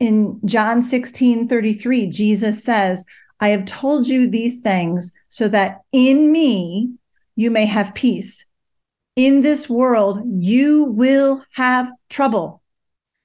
In 0.00 0.40
John 0.44 0.80
16 0.82 1.46
33, 1.46 2.06
Jesus 2.08 2.64
says, 2.64 3.04
I 3.38 3.50
have 3.50 3.66
told 3.66 4.08
you 4.08 4.26
these 4.26 4.60
things 4.60 5.12
so 5.28 5.46
that 5.48 5.82
in 5.92 6.32
me 6.32 6.94
you 7.36 7.50
may 7.50 7.66
have 7.66 7.94
peace. 7.94 8.46
In 9.14 9.42
this 9.42 9.68
world 9.68 10.22
you 10.24 10.84
will 10.84 11.44
have 11.52 11.90
trouble, 12.08 12.62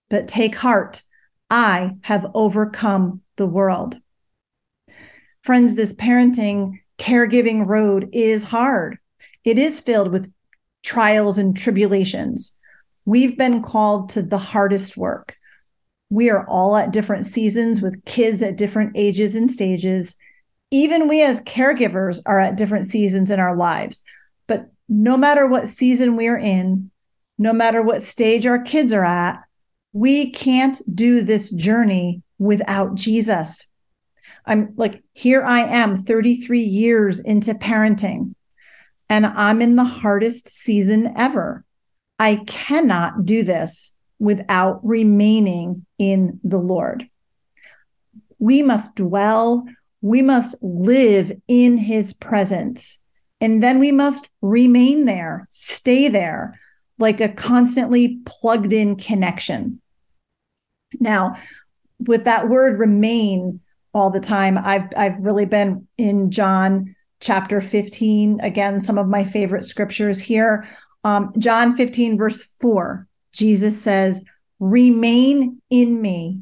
but 0.09 0.27
take 0.27 0.55
heart. 0.55 1.01
I 1.49 1.91
have 2.01 2.29
overcome 2.33 3.21
the 3.37 3.47
world. 3.47 3.99
Friends, 5.43 5.75
this 5.75 5.93
parenting, 5.93 6.79
caregiving 6.97 7.65
road 7.65 8.09
is 8.11 8.43
hard. 8.43 8.97
It 9.43 9.59
is 9.59 9.79
filled 9.79 10.11
with 10.11 10.31
trials 10.83 11.37
and 11.37 11.55
tribulations. 11.55 12.57
We've 13.05 13.37
been 13.37 13.61
called 13.61 14.09
to 14.09 14.21
the 14.21 14.37
hardest 14.37 14.95
work. 14.95 15.35
We 16.09 16.29
are 16.29 16.47
all 16.47 16.77
at 16.77 16.93
different 16.93 17.25
seasons 17.25 17.81
with 17.81 18.05
kids 18.05 18.41
at 18.41 18.57
different 18.57 18.93
ages 18.95 19.35
and 19.35 19.51
stages. 19.51 20.17
Even 20.71 21.07
we 21.07 21.23
as 21.23 21.41
caregivers 21.41 22.21
are 22.25 22.39
at 22.39 22.57
different 22.57 22.85
seasons 22.85 23.31
in 23.31 23.39
our 23.39 23.55
lives. 23.55 24.03
But 24.47 24.71
no 24.87 25.17
matter 25.17 25.47
what 25.47 25.67
season 25.67 26.15
we're 26.15 26.37
in, 26.37 26.91
no 27.37 27.51
matter 27.51 27.81
what 27.81 28.01
stage 28.01 28.45
our 28.45 28.61
kids 28.61 28.93
are 28.93 29.05
at, 29.05 29.39
we 29.91 30.31
can't 30.31 30.81
do 30.95 31.21
this 31.21 31.49
journey 31.51 32.21
without 32.39 32.95
Jesus. 32.95 33.67
I'm 34.45 34.73
like, 34.75 35.03
here 35.13 35.43
I 35.43 35.61
am 35.61 36.03
33 36.03 36.61
years 36.61 37.19
into 37.19 37.53
parenting, 37.53 38.35
and 39.13 39.27
I'm 39.27 39.61
in 39.61 39.75
the 39.75 39.83
hardest 39.83 40.49
season 40.49 41.13
ever. 41.15 41.63
I 42.17 42.37
cannot 42.47 43.25
do 43.25 43.43
this 43.43 43.95
without 44.17 44.83
remaining 44.83 45.85
in 45.99 46.39
the 46.43 46.57
Lord. 46.57 47.07
We 48.39 48.63
must 48.63 48.95
dwell, 48.95 49.65
we 50.01 50.23
must 50.23 50.55
live 50.63 51.31
in 51.47 51.77
his 51.77 52.13
presence, 52.13 52.99
and 53.39 53.61
then 53.61 53.77
we 53.77 53.91
must 53.91 54.29
remain 54.41 55.05
there, 55.05 55.45
stay 55.51 56.07
there, 56.07 56.59
like 56.97 57.21
a 57.21 57.29
constantly 57.29 58.17
plugged 58.25 58.73
in 58.73 58.95
connection. 58.95 59.79
Now, 60.99 61.35
with 61.99 62.23
that 62.23 62.49
word 62.49 62.79
remain, 62.79 63.59
all 63.93 64.09
the 64.09 64.19
time. 64.19 64.57
I've 64.57 64.89
I've 64.97 65.19
really 65.19 65.45
been 65.45 65.87
in 65.99 66.31
John 66.31 66.95
chapter 67.23 67.61
15 67.61 68.41
again 68.41 68.81
some 68.81 68.97
of 68.97 69.07
my 69.07 69.23
favorite 69.23 69.65
scriptures 69.65 70.19
here. 70.19 70.67
Um, 71.03 71.31
John 71.39 71.75
15 71.75 72.17
verse 72.17 72.43
4. 72.61 73.07
Jesus 73.31 73.81
says, 73.81 74.23
"Remain 74.59 75.61
in 75.69 75.99
me 76.01 76.41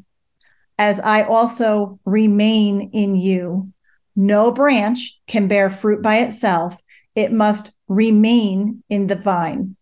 as 0.78 1.00
I 1.00 1.22
also 1.22 1.98
remain 2.04 2.90
in 2.92 3.16
you. 3.16 3.72
No 4.14 4.50
branch 4.50 5.20
can 5.26 5.48
bear 5.48 5.70
fruit 5.70 6.02
by 6.02 6.18
itself. 6.18 6.80
It 7.14 7.32
must 7.32 7.72
remain 7.88 8.82
in 8.90 9.06
the 9.06 9.16
vine. 9.16 9.76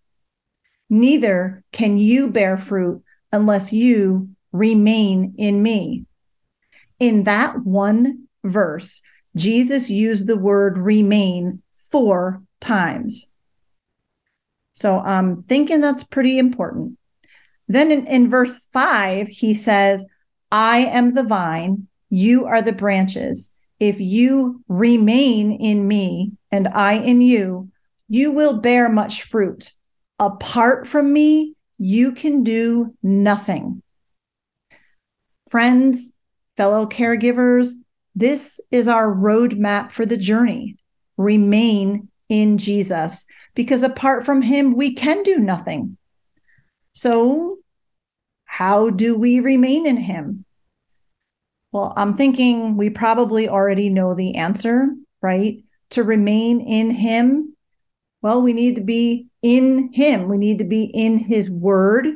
Neither 0.89 1.65
can 1.73 1.97
you 1.97 2.29
bear 2.29 2.59
fruit 2.59 3.03
unless 3.33 3.73
you 3.73 4.29
remain 4.53 5.35
in 5.39 5.63
me." 5.63 6.05
in 7.01 7.25
that 7.25 7.59
one 7.65 8.29
verse, 8.45 9.01
Jesus 9.37 9.89
used 9.91 10.27
the 10.27 10.37
word 10.37 10.79
remain 10.79 11.63
four 11.75 12.43
times. 12.61 13.31
So 14.73 14.99
I'm 14.99 15.43
thinking 15.45 15.81
that's 15.81 16.05
pretty 16.05 16.39
important. 16.39 16.97
Then 17.69 17.91
in, 17.91 18.07
in 18.07 18.31
verse 18.31 18.61
five, 18.73 19.29
he 19.29 19.55
says, 19.55 20.07
I 20.51 20.79
am 20.79 21.15
the 21.15 21.23
vine, 21.23 21.87
you 22.09 22.47
are 22.47 22.63
the 22.63 22.73
branches. 22.73 23.55
If 23.79 24.01
you 24.01 24.63
remain 24.69 25.53
in 25.53 25.87
me 25.87 26.33
and 26.51 26.69
I 26.69 26.95
in 26.95 27.21
you, 27.21 27.71
you 28.09 28.33
will 28.33 28.59
bear 28.59 28.89
much 28.89 29.23
fruit. 29.23 29.73
Apart 30.19 30.87
from 30.87 31.13
me, 31.13 31.55
you 31.79 32.13
can 32.13 32.43
do 32.43 32.95
nothing. 33.03 33.83
Friends, 35.49 36.13
fellow 36.57 36.87
caregivers, 36.87 37.73
this 38.15 38.61
is 38.71 38.89
our 38.89 39.15
roadmap 39.15 39.93
for 39.93 40.05
the 40.05 40.17
journey. 40.17 40.77
Remain 41.17 42.09
in 42.29 42.59
Jesus, 42.59 43.27
because 43.55 43.83
apart 43.83 44.25
from 44.25 44.43
him, 44.43 44.77
we 44.77 44.95
can 44.95 45.23
do 45.23 45.39
nothing. 45.39 45.97
So, 46.93 47.59
how 48.45 48.91
do 48.91 49.17
we 49.17 49.41
remain 49.41 49.87
in 49.87 49.97
him? 49.97 50.45
Well, 51.73 51.93
I'm 51.97 52.15
thinking 52.15 52.77
we 52.77 52.91
probably 52.91 53.49
already 53.49 53.91
know 53.91 54.15
the 54.15 54.37
answer, 54.37 54.89
right? 55.23 55.63
To 55.91 56.05
remain 56.05 56.61
in 56.61 56.91
him, 56.91 57.57
well, 58.23 58.43
we 58.43 58.53
need 58.53 58.75
to 58.77 58.83
be 58.83 59.29
in 59.43 59.93
him. 59.93 60.29
We 60.29 60.37
need 60.37 60.59
to 60.59 60.65
be 60.65 60.85
in 60.85 61.19
his 61.19 61.51
word. 61.51 62.07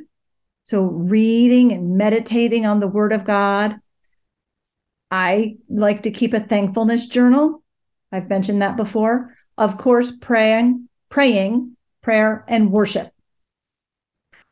So, 0.65 0.83
reading 0.85 1.73
and 1.73 1.97
meditating 1.97 2.67
on 2.67 2.81
the 2.81 2.89
word 2.89 3.13
of 3.13 3.25
God, 3.25 3.79
I 5.15 5.55
like 5.69 6.03
to 6.03 6.11
keep 6.11 6.35
a 6.35 6.41
thankfulness 6.41 7.07
journal. 7.07 7.63
I've 8.11 8.29
mentioned 8.29 8.63
that 8.63 8.77
before. 8.77 9.37
Of 9.57 9.79
course, 9.79 10.11
praying, 10.11 10.89
praying, 11.09 11.77
prayer, 12.03 12.45
and 12.49 12.73
worship. 12.73 13.13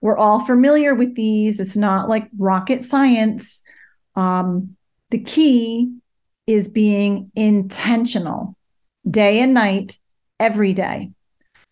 We're 0.01 0.17
all 0.17 0.39
familiar 0.45 0.95
with 0.95 1.17
these. 1.17 1.59
It's 1.59 1.77
not 1.77 2.09
like 2.09 2.31
rocket 2.39 2.85
science. 2.85 3.65
Um, 4.15 4.77
the 5.11 5.19
key 5.19 5.97
is 6.47 6.69
being 6.69 7.33
intentional 7.35 8.57
day 9.11 9.41
and 9.41 9.55
night, 9.55 9.99
every 10.39 10.75
day. 10.75 11.11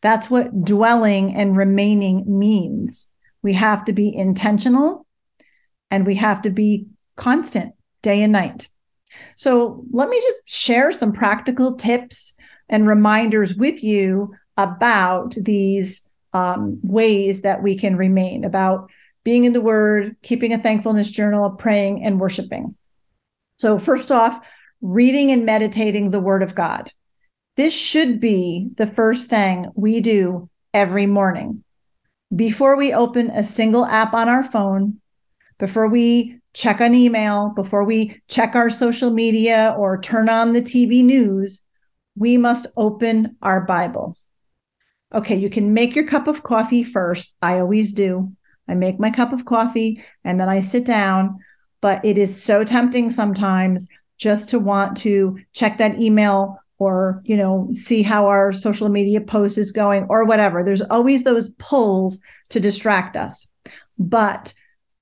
That's 0.00 0.28
what 0.28 0.64
dwelling 0.64 1.36
and 1.36 1.56
remaining 1.56 2.24
means. 2.26 3.06
We 3.40 3.52
have 3.52 3.84
to 3.84 3.92
be 3.92 4.12
intentional 4.12 5.06
and 5.92 6.04
we 6.04 6.16
have 6.16 6.42
to 6.42 6.50
be 6.50 6.86
constant 7.14 7.74
day 8.02 8.22
and 8.22 8.32
night. 8.32 8.68
So 9.36 9.84
let 9.90 10.08
me 10.08 10.20
just 10.20 10.42
share 10.44 10.92
some 10.92 11.12
practical 11.12 11.76
tips 11.76 12.34
and 12.68 12.86
reminders 12.86 13.54
with 13.54 13.82
you 13.82 14.34
about 14.56 15.34
these 15.34 16.02
um, 16.32 16.78
ways 16.82 17.42
that 17.42 17.62
we 17.62 17.76
can 17.76 17.96
remain, 17.96 18.44
about 18.44 18.90
being 19.24 19.44
in 19.44 19.52
the 19.52 19.60
Word, 19.60 20.16
keeping 20.22 20.52
a 20.52 20.58
thankfulness 20.58 21.10
journal, 21.10 21.50
praying, 21.50 22.04
and 22.04 22.20
worshiping. 22.20 22.76
So, 23.56 23.78
first 23.78 24.10
off, 24.10 24.40
reading 24.80 25.30
and 25.30 25.44
meditating 25.44 26.10
the 26.10 26.20
Word 26.20 26.42
of 26.42 26.54
God. 26.54 26.90
This 27.56 27.74
should 27.74 28.20
be 28.20 28.70
the 28.76 28.86
first 28.86 29.28
thing 29.28 29.70
we 29.74 30.00
do 30.00 30.48
every 30.72 31.06
morning. 31.06 31.64
Before 32.34 32.76
we 32.76 32.94
open 32.94 33.30
a 33.30 33.44
single 33.44 33.84
app 33.84 34.14
on 34.14 34.28
our 34.28 34.44
phone, 34.44 35.00
before 35.58 35.88
we 35.88 36.39
check 36.52 36.80
an 36.80 36.94
email, 36.94 37.52
before 37.54 37.84
we 37.84 38.20
check 38.28 38.54
our 38.54 38.70
social 38.70 39.10
media 39.10 39.74
or 39.78 40.00
turn 40.00 40.28
on 40.28 40.52
the 40.52 40.62
TV 40.62 41.04
news, 41.04 41.60
we 42.16 42.36
must 42.36 42.66
open 42.76 43.36
our 43.42 43.60
Bible. 43.62 44.16
Okay, 45.14 45.36
you 45.36 45.50
can 45.50 45.74
make 45.74 45.94
your 45.94 46.06
cup 46.06 46.28
of 46.28 46.42
coffee 46.42 46.82
first. 46.82 47.34
I 47.42 47.58
always 47.58 47.92
do. 47.92 48.32
I 48.68 48.74
make 48.74 49.00
my 49.00 49.10
cup 49.10 49.32
of 49.32 49.44
coffee 49.44 50.02
and 50.24 50.40
then 50.40 50.48
I 50.48 50.60
sit 50.60 50.84
down, 50.84 51.38
but 51.80 52.04
it 52.04 52.16
is 52.18 52.40
so 52.40 52.62
tempting 52.62 53.10
sometimes 53.10 53.88
just 54.18 54.48
to 54.50 54.58
want 54.60 54.96
to 54.98 55.38
check 55.52 55.78
that 55.78 55.98
email 55.98 56.56
or, 56.78 57.20
you 57.24 57.36
know, 57.36 57.68
see 57.72 58.02
how 58.02 58.26
our 58.26 58.52
social 58.52 58.88
media 58.88 59.20
post 59.20 59.58
is 59.58 59.72
going 59.72 60.06
or 60.08 60.24
whatever. 60.24 60.62
There's 60.62 60.82
always 60.82 61.24
those 61.24 61.48
pulls 61.58 62.20
to 62.50 62.60
distract 62.60 63.16
us. 63.16 63.46
But 63.98 64.54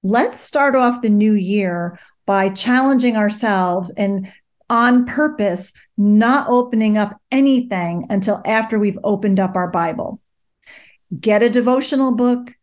let's 0.02 0.40
start 0.40 0.74
off 0.74 1.02
the 1.02 1.10
new 1.10 1.34
year 1.34 1.98
by 2.26 2.50
challenging 2.50 3.16
ourselves 3.16 3.90
and 3.96 4.30
on 4.70 5.06
purpose 5.06 5.72
not 5.96 6.48
opening 6.48 6.98
up 6.98 7.18
anything 7.30 8.06
until 8.10 8.42
after 8.44 8.78
we've 8.78 8.98
opened 9.02 9.40
up 9.40 9.56
our 9.56 9.70
Bible. 9.70 10.20
Get 11.18 11.42
a 11.42 11.48
devotional 11.48 12.14
book, 12.14 12.54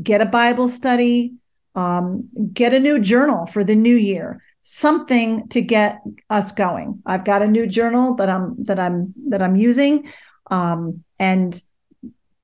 get 0.00 0.20
a 0.20 0.26
Bible 0.26 0.68
study, 0.68 1.34
um, 1.74 2.28
get 2.52 2.74
a 2.74 2.80
new 2.80 2.98
journal 2.98 3.46
for 3.46 3.64
the 3.64 3.74
new 3.74 3.96
year 3.96 4.42
something 4.70 5.48
to 5.48 5.62
get 5.62 6.02
us 6.28 6.52
going 6.52 7.00
i've 7.06 7.24
got 7.24 7.42
a 7.42 7.46
new 7.48 7.66
journal 7.66 8.14
that 8.16 8.28
i'm 8.28 8.54
that 8.64 8.78
i'm 8.78 9.14
that 9.28 9.40
i'm 9.40 9.56
using 9.56 10.06
um, 10.50 11.02
and 11.18 11.62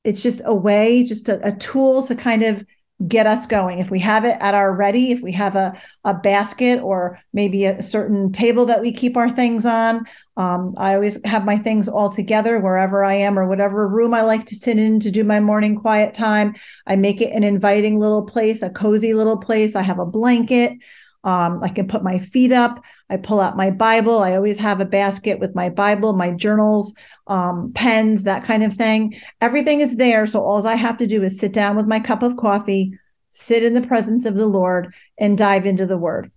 it's 0.05 0.23
just 0.23 0.41
a 0.47 0.55
way 0.55 1.05
just 1.05 1.29
a, 1.29 1.47
a 1.47 1.53
tool 1.53 2.03
to 2.03 2.15
kind 2.15 2.43
of 2.43 2.65
get 3.07 3.27
us 3.27 3.47
going. 3.47 3.81
If 3.81 3.91
we 3.91 3.99
have 4.01 4.25
it 4.25 4.37
at 4.41 4.55
our 4.55 4.73
ready, 4.73 5.11
if 5.11 5.21
we 5.21 5.33
have 5.33 5.57
a, 5.57 5.77
a 6.05 6.15
basket 6.15 6.81
or 6.81 7.19
maybe 7.33 7.65
a 7.65 7.83
certain 7.83 8.31
table 8.31 8.67
that 8.67 8.81
we 8.81 8.93
keep 8.93 9.17
our 9.17 9.29
things 9.29 9.67
on, 9.67 10.07
um, 10.37 10.75
I 10.77 10.95
always 10.95 11.25
have 11.25 11.45
my 11.45 11.59
things 11.59 11.89
all 11.89 12.11
together 12.11 12.61
wherever 12.61 13.05
I 13.05 13.15
am 13.15 13.39
or 13.39 13.47
whatever 13.47 13.89
room 13.89 14.15
I 14.15 14.23
like 14.23 14.47
to 14.47 14.55
sit 14.55 14.79
in 14.79 15.01
to 15.01 15.11
do 15.11 15.25
my 15.25 15.41
morning 15.41 15.77
quiet 15.77 16.15
time. 16.15 16.55
I 16.87 16.97
make 16.97 17.21
it 17.21 17.33
an 17.33 17.43
inviting 17.43 17.99
little 17.99 18.23
place, 18.23 18.63
a 18.63 18.71
cozy 18.71 19.13
little 19.13 19.39
place. 19.39 19.75
I 19.75 19.83
have 19.83 19.99
a 19.99 20.07
blanket. 20.07 20.79
Um, 21.25 21.63
I 21.63 21.69
can 21.69 21.89
put 21.89 22.05
my 22.05 22.19
feet 22.19 22.53
up. 22.53 22.85
I 23.11 23.17
pull 23.17 23.41
out 23.41 23.57
my 23.57 23.71
Bible. 23.71 24.19
I 24.21 24.35
always 24.35 24.59
have 24.59 24.81
a 24.81 24.87
basket 24.87 25.39
with 25.39 25.55
my 25.55 25.69
Bible, 25.69 26.15
my 26.15 26.31
journals, 26.31 26.95
um, 27.27 27.73
pens, 27.75 28.25
that 28.25 28.45
kind 28.45 28.65
of 28.65 28.75
thing. 28.75 29.21
Everything 29.41 29.81
is 29.81 29.97
there. 29.97 30.27
So 30.27 30.43
all 30.43 30.67
I 30.67 30.75
have 30.75 30.97
to 30.99 31.07
do 31.07 31.23
is 31.23 31.39
sit 31.39 31.53
down 31.53 31.77
with 31.77 31.87
my 31.87 32.01
cup 32.01 32.23
of 32.23 32.37
coffee, 32.37 32.99
sit 33.31 33.63
in 33.63 33.75
the 33.75 33.87
presence 33.87 34.25
of 34.25 34.37
the 34.37 34.47
Lord, 34.47 34.95
and 35.19 35.37
dive 35.37 35.67
into 35.67 35.87
the 35.87 35.99
Word. 35.99 36.31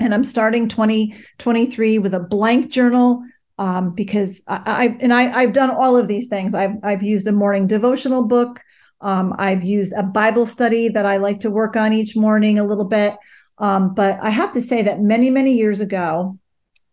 And 0.00 0.14
I'm 0.14 0.24
starting 0.24 0.68
2023 0.68 1.98
with 1.98 2.14
a 2.14 2.20
blank 2.20 2.70
journal 2.70 3.24
um, 3.58 3.90
because 3.94 4.42
I, 4.46 4.62
I 4.66 4.98
and 5.00 5.12
I, 5.12 5.32
I've 5.32 5.52
done 5.52 5.70
all 5.70 5.96
of 5.96 6.08
these 6.08 6.28
things. 6.28 6.54
I've 6.54 6.76
I've 6.82 7.02
used 7.02 7.26
a 7.26 7.32
morning 7.32 7.66
devotional 7.66 8.22
book. 8.22 8.60
Um, 9.00 9.34
I've 9.38 9.64
used 9.64 9.92
a 9.92 10.02
Bible 10.02 10.46
study 10.46 10.88
that 10.88 11.06
I 11.06 11.18
like 11.18 11.40
to 11.40 11.50
work 11.50 11.76
on 11.76 11.92
each 11.92 12.16
morning 12.16 12.58
a 12.58 12.64
little 12.64 12.84
bit. 12.84 13.16
Um, 13.60 13.94
but 13.94 14.18
I 14.22 14.30
have 14.30 14.52
to 14.52 14.60
say 14.60 14.82
that 14.82 15.00
many, 15.00 15.30
many 15.30 15.52
years 15.52 15.80
ago, 15.80 16.38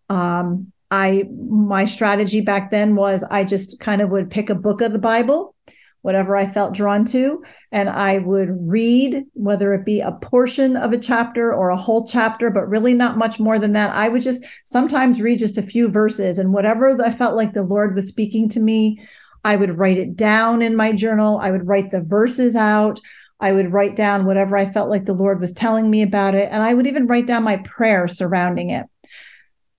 um, 0.10 0.71
I 0.91 1.28
my 1.32 1.86
strategy 1.86 2.41
back 2.41 2.71
then 2.71 2.95
was 2.95 3.23
I 3.23 3.43
just 3.43 3.80
kind 3.80 4.01
of 4.01 4.10
would 4.10 4.30
pick 4.30 4.49
a 4.49 4.56
book 4.56 4.82
of 4.82 4.93
the 4.93 4.99
Bible, 4.99 5.56
whatever 6.01 6.36
I 6.36 6.45
felt 6.45 6.75
drawn 6.75 7.06
to, 7.06 7.43
and 7.71 7.89
I 7.89 8.19
would 8.19 8.49
read 8.51 9.23
whether 9.34 9.73
it 9.73 9.84
be 9.84 10.01
a 10.01 10.12
portion 10.12 10.78
of 10.78 10.93
a 10.93 10.99
chapter 10.99 11.54
or 11.54 11.69
a 11.69 11.78
whole 11.78 12.08
chapter, 12.08 12.51
but 12.51 12.69
really 12.69 12.93
not 12.93 13.17
much 13.17 13.39
more 13.39 13.58
than 13.58 13.73
that. 13.73 13.95
I 13.95 14.10
would 14.10 14.21
just 14.21 14.43
sometimes 14.65 15.21
read 15.21 15.39
just 15.39 15.58
a 15.58 15.63
few 15.63 15.89
verses, 15.89 16.38
and 16.38 16.54
whatever 16.54 16.99
I 17.04 17.12
felt 17.12 17.36
like 17.36 17.54
the 17.54 17.63
Lord 17.63 17.95
was 17.95 18.08
speaking 18.08 18.47
to 18.49 18.60
me, 18.60 18.99
I 19.43 19.56
would 19.56 19.78
write 19.78 19.97
it 19.97 20.15
down 20.15 20.62
in 20.62 20.75
my 20.75 20.91
journal. 20.91 21.39
I 21.39 21.51
would 21.51 21.67
write 21.67 21.91
the 21.91 22.01
verses 22.01 22.56
out. 22.56 22.99
I 23.39 23.52
would 23.52 23.74
write 23.74 23.95
down 23.95 24.26
whatever 24.26 24.58
I 24.58 24.65
felt 24.65 24.89
like 24.89 25.06
the 25.06 25.13
Lord 25.13 25.39
was 25.39 25.52
telling 25.52 25.89
me 25.89 26.02
about 26.02 26.36
it. 26.36 26.50
And 26.52 26.63
I 26.63 26.74
would 26.74 26.88
even 26.88 27.08
write 27.08 27.28
down 27.28 27.43
my 27.43 27.58
prayer 27.58 28.08
surrounding 28.08 28.69
it. 28.69 28.86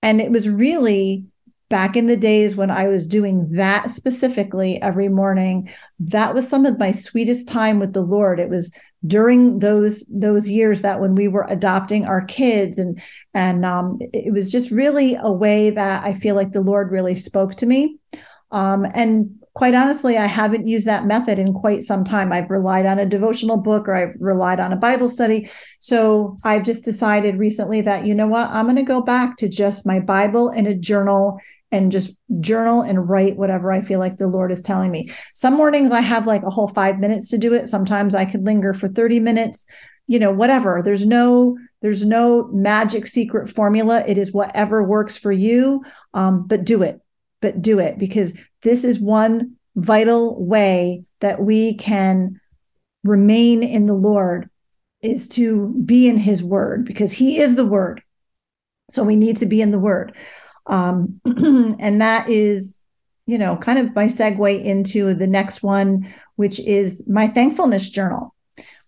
And 0.02 0.20
it 0.20 0.30
was 0.30 0.48
really 0.48 1.24
back 1.68 1.96
in 1.96 2.06
the 2.06 2.16
days 2.16 2.54
when 2.54 2.70
I 2.70 2.88
was 2.88 3.08
doing 3.08 3.50
that 3.52 3.90
specifically 3.90 4.80
every 4.82 5.08
morning, 5.08 5.70
that 5.98 6.34
was 6.34 6.48
some 6.48 6.64
of 6.64 6.78
my 6.78 6.92
sweetest 6.92 7.48
time 7.48 7.80
with 7.80 7.92
the 7.92 8.02
Lord. 8.02 8.38
It 8.38 8.50
was 8.50 8.70
during 9.06 9.58
those 9.58 10.04
those 10.08 10.48
years 10.48 10.82
that 10.82 11.00
when 11.00 11.14
we 11.14 11.28
were 11.28 11.46
adopting 11.48 12.06
our 12.06 12.24
kids 12.24 12.78
and 12.78 13.00
and 13.34 13.64
um, 13.64 13.98
it 14.00 14.32
was 14.32 14.50
just 14.50 14.70
really 14.70 15.16
a 15.20 15.30
way 15.30 15.70
that 15.70 16.04
I 16.04 16.14
feel 16.14 16.34
like 16.34 16.52
the 16.52 16.60
Lord 16.60 16.90
really 16.90 17.14
spoke 17.14 17.54
to 17.56 17.66
me. 17.66 17.98
Um, 18.52 18.86
and 18.94 19.42
quite 19.56 19.74
honestly, 19.74 20.18
I 20.18 20.26
haven't 20.26 20.66
used 20.66 20.86
that 20.86 21.06
method 21.06 21.38
in 21.38 21.54
quite 21.54 21.82
some 21.82 22.04
time. 22.04 22.30
I've 22.30 22.50
relied 22.50 22.84
on 22.84 22.98
a 22.98 23.06
devotional 23.06 23.56
book 23.56 23.88
or 23.88 23.94
I've 23.94 24.14
relied 24.20 24.60
on 24.60 24.70
a 24.70 24.76
Bible 24.76 25.08
study. 25.08 25.50
So 25.80 26.36
I've 26.44 26.62
just 26.62 26.84
decided 26.84 27.38
recently 27.38 27.80
that, 27.80 28.04
you 28.04 28.14
know 28.14 28.26
what, 28.26 28.50
I'm 28.50 28.66
going 28.66 28.76
to 28.76 28.82
go 28.82 29.00
back 29.00 29.38
to 29.38 29.48
just 29.48 29.86
my 29.86 29.98
Bible 29.98 30.50
and 30.50 30.66
a 30.66 30.74
journal 30.74 31.40
and 31.72 31.90
just 31.90 32.10
journal 32.38 32.82
and 32.82 33.08
write 33.08 33.38
whatever 33.38 33.72
I 33.72 33.80
feel 33.80 33.98
like 33.98 34.18
the 34.18 34.28
Lord 34.28 34.52
is 34.52 34.60
telling 34.60 34.90
me. 34.90 35.10
Some 35.34 35.54
mornings 35.54 35.90
I 35.90 36.02
have 36.02 36.26
like 36.26 36.42
a 36.42 36.50
whole 36.50 36.68
five 36.68 36.98
minutes 36.98 37.30
to 37.30 37.38
do 37.38 37.54
it. 37.54 37.66
Sometimes 37.66 38.14
I 38.14 38.26
could 38.26 38.44
linger 38.44 38.74
for 38.74 38.88
30 38.88 39.20
minutes, 39.20 39.64
you 40.06 40.18
know, 40.18 40.32
whatever. 40.32 40.82
There's 40.84 41.06
no, 41.06 41.56
there's 41.80 42.04
no 42.04 42.48
magic 42.52 43.06
secret 43.06 43.48
formula. 43.48 44.04
It 44.06 44.18
is 44.18 44.34
whatever 44.34 44.82
works 44.82 45.16
for 45.16 45.32
you. 45.32 45.82
Um, 46.12 46.46
but 46.46 46.64
do 46.64 46.82
it 46.82 47.00
but 47.40 47.62
do 47.62 47.78
it 47.78 47.98
because 47.98 48.34
this 48.62 48.84
is 48.84 48.98
one 48.98 49.56
vital 49.74 50.42
way 50.44 51.04
that 51.20 51.40
we 51.40 51.74
can 51.74 52.40
remain 53.04 53.62
in 53.62 53.86
the 53.86 53.94
Lord 53.94 54.50
is 55.02 55.28
to 55.28 55.74
be 55.84 56.08
in 56.08 56.16
his 56.16 56.42
word 56.42 56.84
because 56.84 57.12
he 57.12 57.38
is 57.38 57.54
the 57.54 57.66
word. 57.66 58.02
So 58.90 59.02
we 59.02 59.16
need 59.16 59.36
to 59.38 59.46
be 59.46 59.60
in 59.60 59.70
the 59.70 59.78
word. 59.78 60.16
Um, 60.66 61.20
and 61.24 62.00
that 62.00 62.28
is, 62.28 62.80
you 63.26 63.38
know, 63.38 63.56
kind 63.56 63.78
of 63.78 63.94
my 63.94 64.06
segue 64.06 64.64
into 64.64 65.14
the 65.14 65.26
next 65.26 65.62
one, 65.62 66.12
which 66.36 66.58
is 66.60 67.06
my 67.08 67.28
thankfulness 67.28 67.88
journal. 67.90 68.34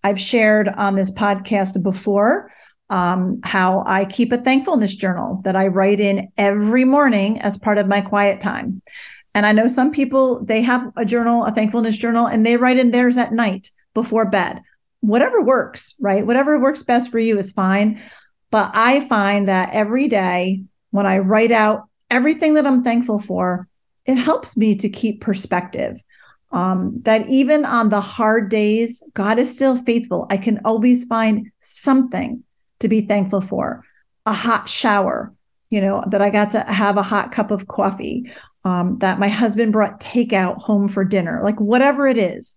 I've 0.02 0.20
shared 0.20 0.68
on 0.68 0.96
this 0.96 1.11
podcast 1.11 1.83
before 1.83 2.50
um, 2.90 3.40
how 3.42 3.83
I 3.87 4.04
keep 4.04 4.33
a 4.33 4.38
thankfulness 4.38 4.94
journal 4.94 5.40
that 5.44 5.57
I 5.57 5.66
write 5.66 6.00
in 6.00 6.33
every 6.37 6.85
morning 6.85 7.40
as 7.40 7.59
part 7.59 7.78
of 7.78 7.87
my 7.87 8.00
quiet 8.00 8.40
time. 8.40 8.81
And 9.38 9.46
I 9.46 9.53
know 9.53 9.68
some 9.68 9.92
people, 9.92 10.44
they 10.44 10.62
have 10.62 10.90
a 10.96 11.05
journal, 11.05 11.44
a 11.44 11.53
thankfulness 11.53 11.96
journal, 11.96 12.27
and 12.27 12.44
they 12.44 12.57
write 12.57 12.77
in 12.77 12.90
theirs 12.90 13.16
at 13.16 13.33
night 13.33 13.70
before 13.94 14.29
bed. 14.29 14.62
Whatever 14.98 15.40
works, 15.40 15.94
right? 16.01 16.27
Whatever 16.27 16.59
works 16.59 16.83
best 16.83 17.09
for 17.09 17.20
you 17.20 17.38
is 17.38 17.53
fine. 17.53 18.03
But 18.51 18.72
I 18.74 19.07
find 19.07 19.46
that 19.46 19.70
every 19.72 20.09
day 20.09 20.64
when 20.90 21.07
I 21.07 21.18
write 21.18 21.53
out 21.53 21.88
everything 22.11 22.55
that 22.55 22.66
I'm 22.66 22.83
thankful 22.83 23.20
for, 23.20 23.68
it 24.07 24.16
helps 24.16 24.57
me 24.57 24.74
to 24.74 24.88
keep 24.88 25.20
perspective. 25.20 26.03
Um, 26.51 27.01
that 27.03 27.29
even 27.29 27.64
on 27.64 27.90
the 27.90 28.01
hard 28.01 28.51
days, 28.51 29.05
God 29.14 29.38
is 29.38 29.55
still 29.55 29.77
faithful. 29.77 30.27
I 30.31 30.37
can 30.38 30.62
always 30.64 31.05
find 31.05 31.53
something 31.61 32.42
to 32.81 32.88
be 32.88 33.03
thankful 33.03 33.40
for 33.40 33.85
a 34.27 34.33
hot 34.33 34.68
shower, 34.68 35.33
you 35.70 35.81
know, 35.81 36.03
that 36.09 36.22
I 36.22 36.31
got 36.31 36.51
to 36.53 36.61
have 36.62 36.96
a 36.96 37.03
hot 37.05 37.31
cup 37.31 37.53
of 37.53 37.68
coffee, 37.68 38.33
um, 38.68 38.98
that 38.98 39.18
my 39.18 39.28
husband 39.28 39.72
brought 39.72 39.98
takeout 39.98 40.59
home 40.59 40.88
for 40.88 41.02
dinner, 41.02 41.40
like 41.42 41.59
whatever 41.59 42.07
it 42.07 42.18
is. 42.18 42.57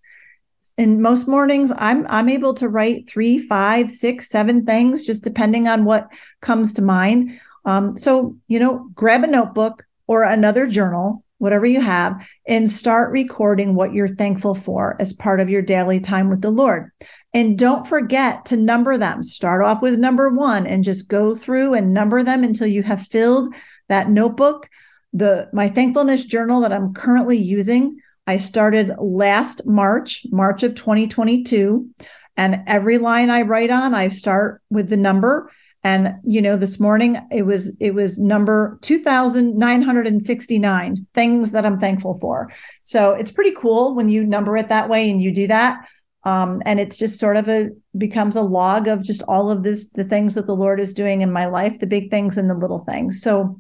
In 0.78 1.02
most 1.02 1.26
mornings, 1.26 1.72
I'm 1.78 2.06
I'm 2.10 2.28
able 2.28 2.54
to 2.56 2.68
write 2.68 3.10
three, 3.10 3.40
five, 3.40 3.90
six, 3.90 4.28
seven 4.28 4.66
things, 4.66 5.06
just 5.06 5.24
depending 5.24 5.70
on 5.70 5.86
what 5.86 6.10
comes 6.42 6.74
to 6.74 6.82
mind. 6.82 7.40
Um, 7.64 7.96
so 7.96 8.36
you 8.48 8.60
know, 8.60 8.90
grab 8.94 9.24
a 9.24 9.28
notebook 9.28 9.86
or 10.06 10.24
another 10.24 10.68
journal, 10.68 11.24
whatever 11.38 11.66
you 11.66 11.80
have, 11.80 12.22
and 12.46 12.70
start 12.70 13.12
recording 13.12 13.74
what 13.74 13.94
you're 13.94 14.16
thankful 14.16 14.54
for 14.54 14.98
as 15.00 15.14
part 15.14 15.40
of 15.40 15.50
your 15.50 15.62
daily 15.62 16.02
time 16.02 16.30
with 16.30 16.42
the 16.42 16.52
Lord. 16.52 16.92
And 17.34 17.58
don't 17.58 17.88
forget 17.88 18.46
to 18.48 18.58
number 18.58 18.98
them. 18.98 19.24
Start 19.24 19.64
off 19.64 19.82
with 19.82 19.98
number 19.98 20.30
one 20.30 20.68
and 20.68 20.84
just 20.84 21.08
go 21.08 21.34
through 21.36 21.74
and 21.76 21.94
number 21.94 22.22
them 22.22 22.44
until 22.44 22.68
you 22.68 22.84
have 22.84 23.08
filled 23.08 23.56
that 23.88 24.10
notebook. 24.10 24.70
The 25.14 25.50
my 25.54 25.70
thankfulness 25.70 26.26
journal 26.26 26.62
that 26.62 26.74
I'm 26.74 26.94
currently 26.94 27.38
using, 27.38 28.00
I 28.28 28.38
started 28.38 28.94
last 28.98 29.66
March, 29.66 30.26
March 30.32 30.64
of 30.64 30.76
2022. 30.76 31.90
And 32.38 32.64
every 32.66 32.98
line 32.98 33.30
I 33.30 33.42
write 33.42 33.72
on, 33.72 33.94
I 33.94 34.08
start 34.10 34.62
with 34.70 34.90
the 34.90 34.96
number. 34.98 35.52
And 35.84 36.16
you 36.24 36.42
know, 36.42 36.56
this 36.58 36.80
morning 36.80 37.18
it 37.32 37.46
was 37.46 37.76
it 37.80 37.94
was 37.94 38.20
number 38.20 38.80
2,969 38.82 41.08
things 41.14 41.52
that 41.52 41.66
I'm 41.66 41.80
thankful 41.80 42.18
for. 42.20 42.52
So 42.84 43.14
it's 43.14 43.32
pretty 43.32 43.52
cool 43.52 43.96
when 43.96 44.10
you 44.10 44.24
number 44.24 44.58
it 44.58 44.70
that 44.70 44.90
way 44.90 45.10
and 45.10 45.22
you 45.22 45.34
do 45.34 45.48
that 45.48 45.88
um, 46.24 46.62
and 46.66 46.80
it's 46.80 46.98
just 46.98 47.20
sort 47.20 47.38
of 47.38 47.50
a 47.50 47.70
becomes 47.98 48.36
a 48.36 48.42
log 48.42 48.88
of 48.88 49.04
just 49.04 49.24
all 49.24 49.50
of 49.50 49.64
this 49.64 49.90
the 49.90 50.04
things 50.04 50.36
that 50.36 50.46
the 50.46 50.56
lord 50.56 50.80
is 50.80 50.94
doing 50.94 51.22
in 51.22 51.32
my 51.32 51.46
life 51.46 51.80
the 51.80 51.88
big 51.88 52.10
things 52.10 52.38
and 52.38 52.50
the 52.50 52.56
little 52.56 52.84
things 52.86 53.22
so 53.22 53.60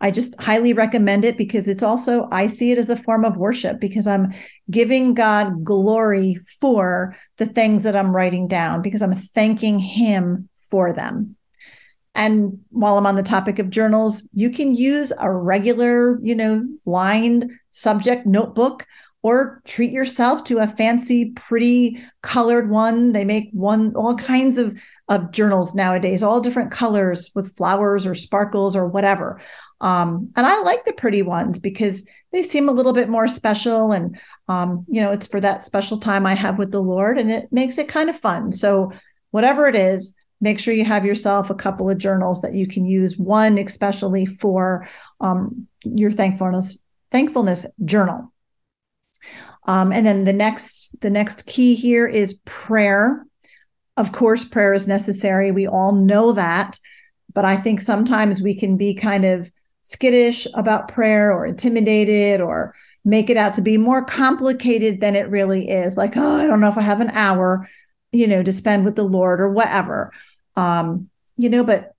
i 0.00 0.10
just 0.10 0.38
highly 0.40 0.72
recommend 0.72 1.24
it 1.24 1.36
because 1.36 1.68
it's 1.68 1.82
also 1.82 2.28
i 2.32 2.46
see 2.46 2.72
it 2.72 2.78
as 2.78 2.90
a 2.90 2.96
form 2.96 3.24
of 3.24 3.36
worship 3.36 3.80
because 3.80 4.06
i'm 4.06 4.32
giving 4.70 5.14
god 5.14 5.64
glory 5.64 6.38
for 6.60 7.16
the 7.36 7.46
things 7.46 7.82
that 7.82 7.96
i'm 7.96 8.14
writing 8.14 8.48
down 8.48 8.82
because 8.82 9.02
i'm 9.02 9.16
thanking 9.16 9.78
him 9.78 10.48
for 10.70 10.92
them. 10.92 11.36
And 12.14 12.60
while 12.70 12.96
i'm 12.96 13.06
on 13.06 13.16
the 13.16 13.22
topic 13.22 13.58
of 13.58 13.70
journals 13.70 14.28
you 14.32 14.50
can 14.50 14.74
use 14.74 15.12
a 15.18 15.32
regular 15.32 16.20
you 16.22 16.34
know 16.34 16.66
lined 16.84 17.50
subject 17.70 18.26
notebook 18.26 18.86
or 19.22 19.60
treat 19.66 19.92
yourself 19.92 20.44
to 20.44 20.58
a 20.58 20.66
fancy, 20.66 21.30
pretty 21.32 22.02
colored 22.22 22.70
one. 22.70 23.12
They 23.12 23.24
make 23.24 23.50
one 23.52 23.94
all 23.94 24.14
kinds 24.14 24.56
of, 24.56 24.78
of 25.08 25.30
journals 25.30 25.74
nowadays, 25.74 26.22
all 26.22 26.40
different 26.40 26.70
colors 26.70 27.30
with 27.34 27.56
flowers 27.56 28.06
or 28.06 28.14
sparkles 28.14 28.74
or 28.74 28.86
whatever. 28.86 29.40
Um, 29.80 30.30
and 30.36 30.46
I 30.46 30.60
like 30.62 30.84
the 30.84 30.92
pretty 30.92 31.22
ones 31.22 31.58
because 31.58 32.06
they 32.32 32.42
seem 32.42 32.68
a 32.68 32.72
little 32.72 32.92
bit 32.92 33.08
more 33.08 33.28
special. 33.28 33.92
And, 33.92 34.18
um, 34.48 34.86
you 34.88 35.00
know, 35.00 35.10
it's 35.10 35.26
for 35.26 35.40
that 35.40 35.64
special 35.64 35.98
time 35.98 36.26
I 36.26 36.34
have 36.34 36.58
with 36.58 36.70
the 36.70 36.82
Lord 36.82 37.18
and 37.18 37.30
it 37.30 37.52
makes 37.52 37.76
it 37.78 37.88
kind 37.88 38.08
of 38.08 38.18
fun. 38.18 38.52
So, 38.52 38.92
whatever 39.32 39.68
it 39.68 39.76
is, 39.76 40.14
make 40.40 40.58
sure 40.58 40.74
you 40.74 40.84
have 40.84 41.04
yourself 41.04 41.50
a 41.50 41.54
couple 41.54 41.88
of 41.88 41.98
journals 41.98 42.40
that 42.42 42.54
you 42.54 42.66
can 42.66 42.84
use, 42.84 43.16
one 43.16 43.58
especially 43.58 44.26
for 44.26 44.88
um, 45.20 45.66
your 45.84 46.10
thankfulness 46.10 46.78
thankfulness 47.10 47.66
journal. 47.84 48.32
Um, 49.64 49.92
and 49.92 50.06
then 50.06 50.24
the 50.24 50.32
next 50.32 50.98
the 51.00 51.10
next 51.10 51.46
key 51.46 51.74
here 51.74 52.06
is 52.06 52.38
prayer. 52.44 53.24
Of 53.96 54.12
course, 54.12 54.44
prayer 54.44 54.72
is 54.72 54.88
necessary. 54.88 55.50
We 55.50 55.66
all 55.66 55.92
know 55.92 56.32
that, 56.32 56.78
but 57.34 57.44
I 57.44 57.56
think 57.56 57.80
sometimes 57.80 58.40
we 58.40 58.54
can 58.54 58.76
be 58.76 58.94
kind 58.94 59.24
of 59.24 59.50
skittish 59.82 60.46
about 60.54 60.88
prayer 60.88 61.32
or 61.32 61.46
intimidated 61.46 62.40
or 62.40 62.74
make 63.04 63.30
it 63.30 63.36
out 63.36 63.54
to 63.54 63.62
be 63.62 63.76
more 63.76 64.04
complicated 64.04 65.00
than 65.00 65.16
it 65.16 65.28
really 65.30 65.68
is. 65.68 65.96
Like, 65.96 66.16
oh, 66.16 66.36
I 66.36 66.46
don't 66.46 66.60
know 66.60 66.68
if 66.68 66.78
I 66.78 66.82
have 66.82 67.00
an 67.00 67.10
hour, 67.10 67.68
you 68.12 68.26
know, 68.26 68.42
to 68.42 68.52
spend 68.52 68.84
with 68.84 68.96
the 68.96 69.04
Lord 69.04 69.40
or 69.40 69.50
whatever. 69.50 70.12
Um, 70.56 71.08
you 71.36 71.48
know, 71.48 71.64
but 71.64 71.94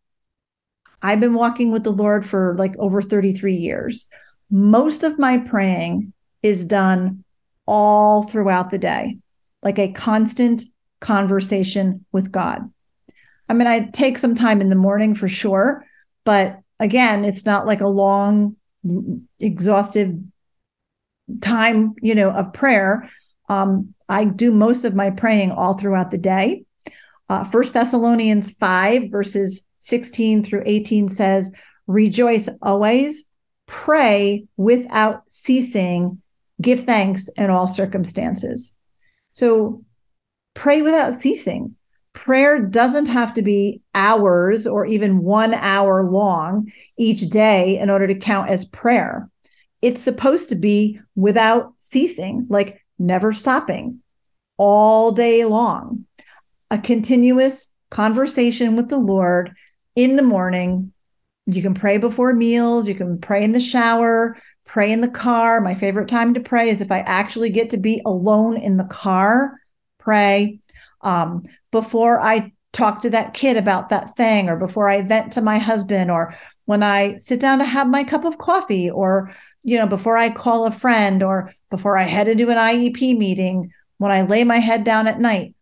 I've 1.02 1.20
been 1.20 1.34
walking 1.34 1.72
with 1.72 1.84
the 1.84 1.92
Lord 1.92 2.26
for 2.26 2.56
like 2.58 2.78
over 2.78 3.02
33 3.02 3.56
years. 3.56 4.08
Most 4.50 5.04
of 5.04 5.18
my 5.18 5.38
praying 5.38 6.14
is 6.44 6.66
done 6.66 7.24
all 7.72 8.24
throughout 8.24 8.70
the 8.70 8.78
day, 8.78 9.18
like 9.64 9.80
a 9.80 9.94
constant 9.94 10.62
conversation 11.00 12.06
with 12.12 12.30
God. 12.30 12.70
I 13.48 13.54
mean, 13.54 13.66
I 13.66 13.86
take 13.94 14.18
some 14.18 14.36
time 14.36 14.60
in 14.60 14.68
the 14.68 14.76
morning 14.76 15.16
for 15.16 15.30
sure, 15.30 15.86
but 16.26 16.60
again, 16.82 17.24
it's 17.24 17.46
not 17.46 17.66
like 17.66 17.80
a 17.80 17.88
long, 17.88 18.58
exhaustive 19.40 20.18
time, 21.40 21.94
you 22.02 22.14
know, 22.14 22.30
of 22.32 22.52
prayer. 22.52 23.10
Um, 23.48 23.94
I 24.10 24.26
do 24.26 24.52
most 24.52 24.84
of 24.84 24.94
my 24.94 25.10
praying 25.10 25.52
all 25.52 25.76
throughout 25.76 26.12
the 26.12 26.18
day. 26.18 26.66
Uh, 27.30 27.46
First 27.46 27.74
Thessalonians 27.74 28.52
5, 28.58 29.12
verses 29.12 29.64
16 29.80 30.44
through 30.44 30.64
18 30.66 31.08
says, 31.08 31.54
Rejoice 31.88 32.50
always, 32.62 33.28
pray 33.66 34.44
without 34.58 35.32
ceasing, 35.32 36.22
give 36.62 36.84
thanks 36.84 37.28
in 37.30 37.50
all 37.50 37.68
circumstances. 37.68 38.76
So 39.34 39.84
pray 40.54 40.82
without 40.82 41.14
ceasing 41.14 41.76
prayer 42.14 42.60
doesn't 42.60 43.08
have 43.08 43.34
to 43.34 43.42
be 43.42 43.82
hours 43.96 44.68
or 44.68 44.86
even 44.86 45.20
one 45.20 45.54
hour 45.54 46.04
long 46.04 46.72
each 46.98 47.22
day 47.30 47.78
in 47.80 47.90
order 47.90 48.08
to 48.08 48.16
count 48.16 48.50
as 48.50 48.66
prayer. 48.66 49.30
It's 49.82 50.02
supposed 50.02 50.50
to 50.50 50.56
be 50.56 51.00
without 51.16 51.74
ceasing, 51.78 52.48
like 52.50 52.84
never 53.00 53.34
stopping 53.34 54.00
all 54.58 55.12
day 55.12 55.46
long. 55.46 56.06
A 56.70 56.78
continuous 56.78 57.70
conversation 57.90 58.76
with 58.76 58.90
the 58.90 59.00
Lord 59.00 59.54
in 59.96 60.16
the 60.16 60.22
morning. 60.22 60.94
You 61.48 61.62
can 61.62 61.74
pray 61.74 61.98
before 61.98 62.34
meals, 62.34 62.88
you 62.88 62.96
can 62.96 63.20
pray 63.20 63.44
in 63.44 63.52
the 63.52 63.60
shower, 63.60 64.38
pray 64.72 64.94
in 64.94 65.02
the 65.02 65.10
car. 65.10 65.60
My 65.60 65.76
favorite 65.76 66.08
time 66.08 66.34
to 66.34 66.40
pray 66.40 66.70
is 66.70 66.80
if 66.80 66.94
I 66.94 67.00
actually 67.00 67.50
get 67.50 67.72
to 67.72 67.78
be 67.78 68.02
alone 68.06 68.56
in 68.56 68.78
the 68.78 68.86
car, 68.86 69.60
pray. 69.98 70.60
Um, 71.02 71.44
before 71.72 72.22
I 72.22 72.54
talk 72.72 73.02
to 73.02 73.10
that 73.10 73.34
kid 73.34 73.58
about 73.58 73.90
that 73.90 74.16
thing, 74.16 74.48
or 74.48 74.56
before 74.56 74.88
I 74.88 75.02
vent 75.02 75.34
to 75.34 75.42
my 75.42 75.58
husband, 75.58 76.10
or 76.10 76.36
when 76.66 76.84
I 76.84 77.18
sit 77.18 77.42
down 77.42 77.60
to 77.60 77.66
have 77.66 77.90
my 77.90 78.06
cup 78.06 78.24
of 78.24 78.38
coffee, 78.38 78.90
or 78.90 79.36
you 79.62 79.78
know, 79.78 79.88
before 79.88 80.16
I 80.18 80.30
call 80.30 80.66
a 80.66 80.72
friend, 80.72 81.22
or 81.22 81.54
before 81.70 81.98
I 81.98 82.04
head 82.04 82.30
into 82.30 82.50
an 82.50 82.56
IEP 82.56 83.18
meeting, 83.18 83.74
when 83.98 84.14
I 84.14 84.22
lay 84.22 84.46
my 84.46 84.60
head 84.60 84.86
down 84.86 85.06
at 85.06 85.20
night. 85.20 85.54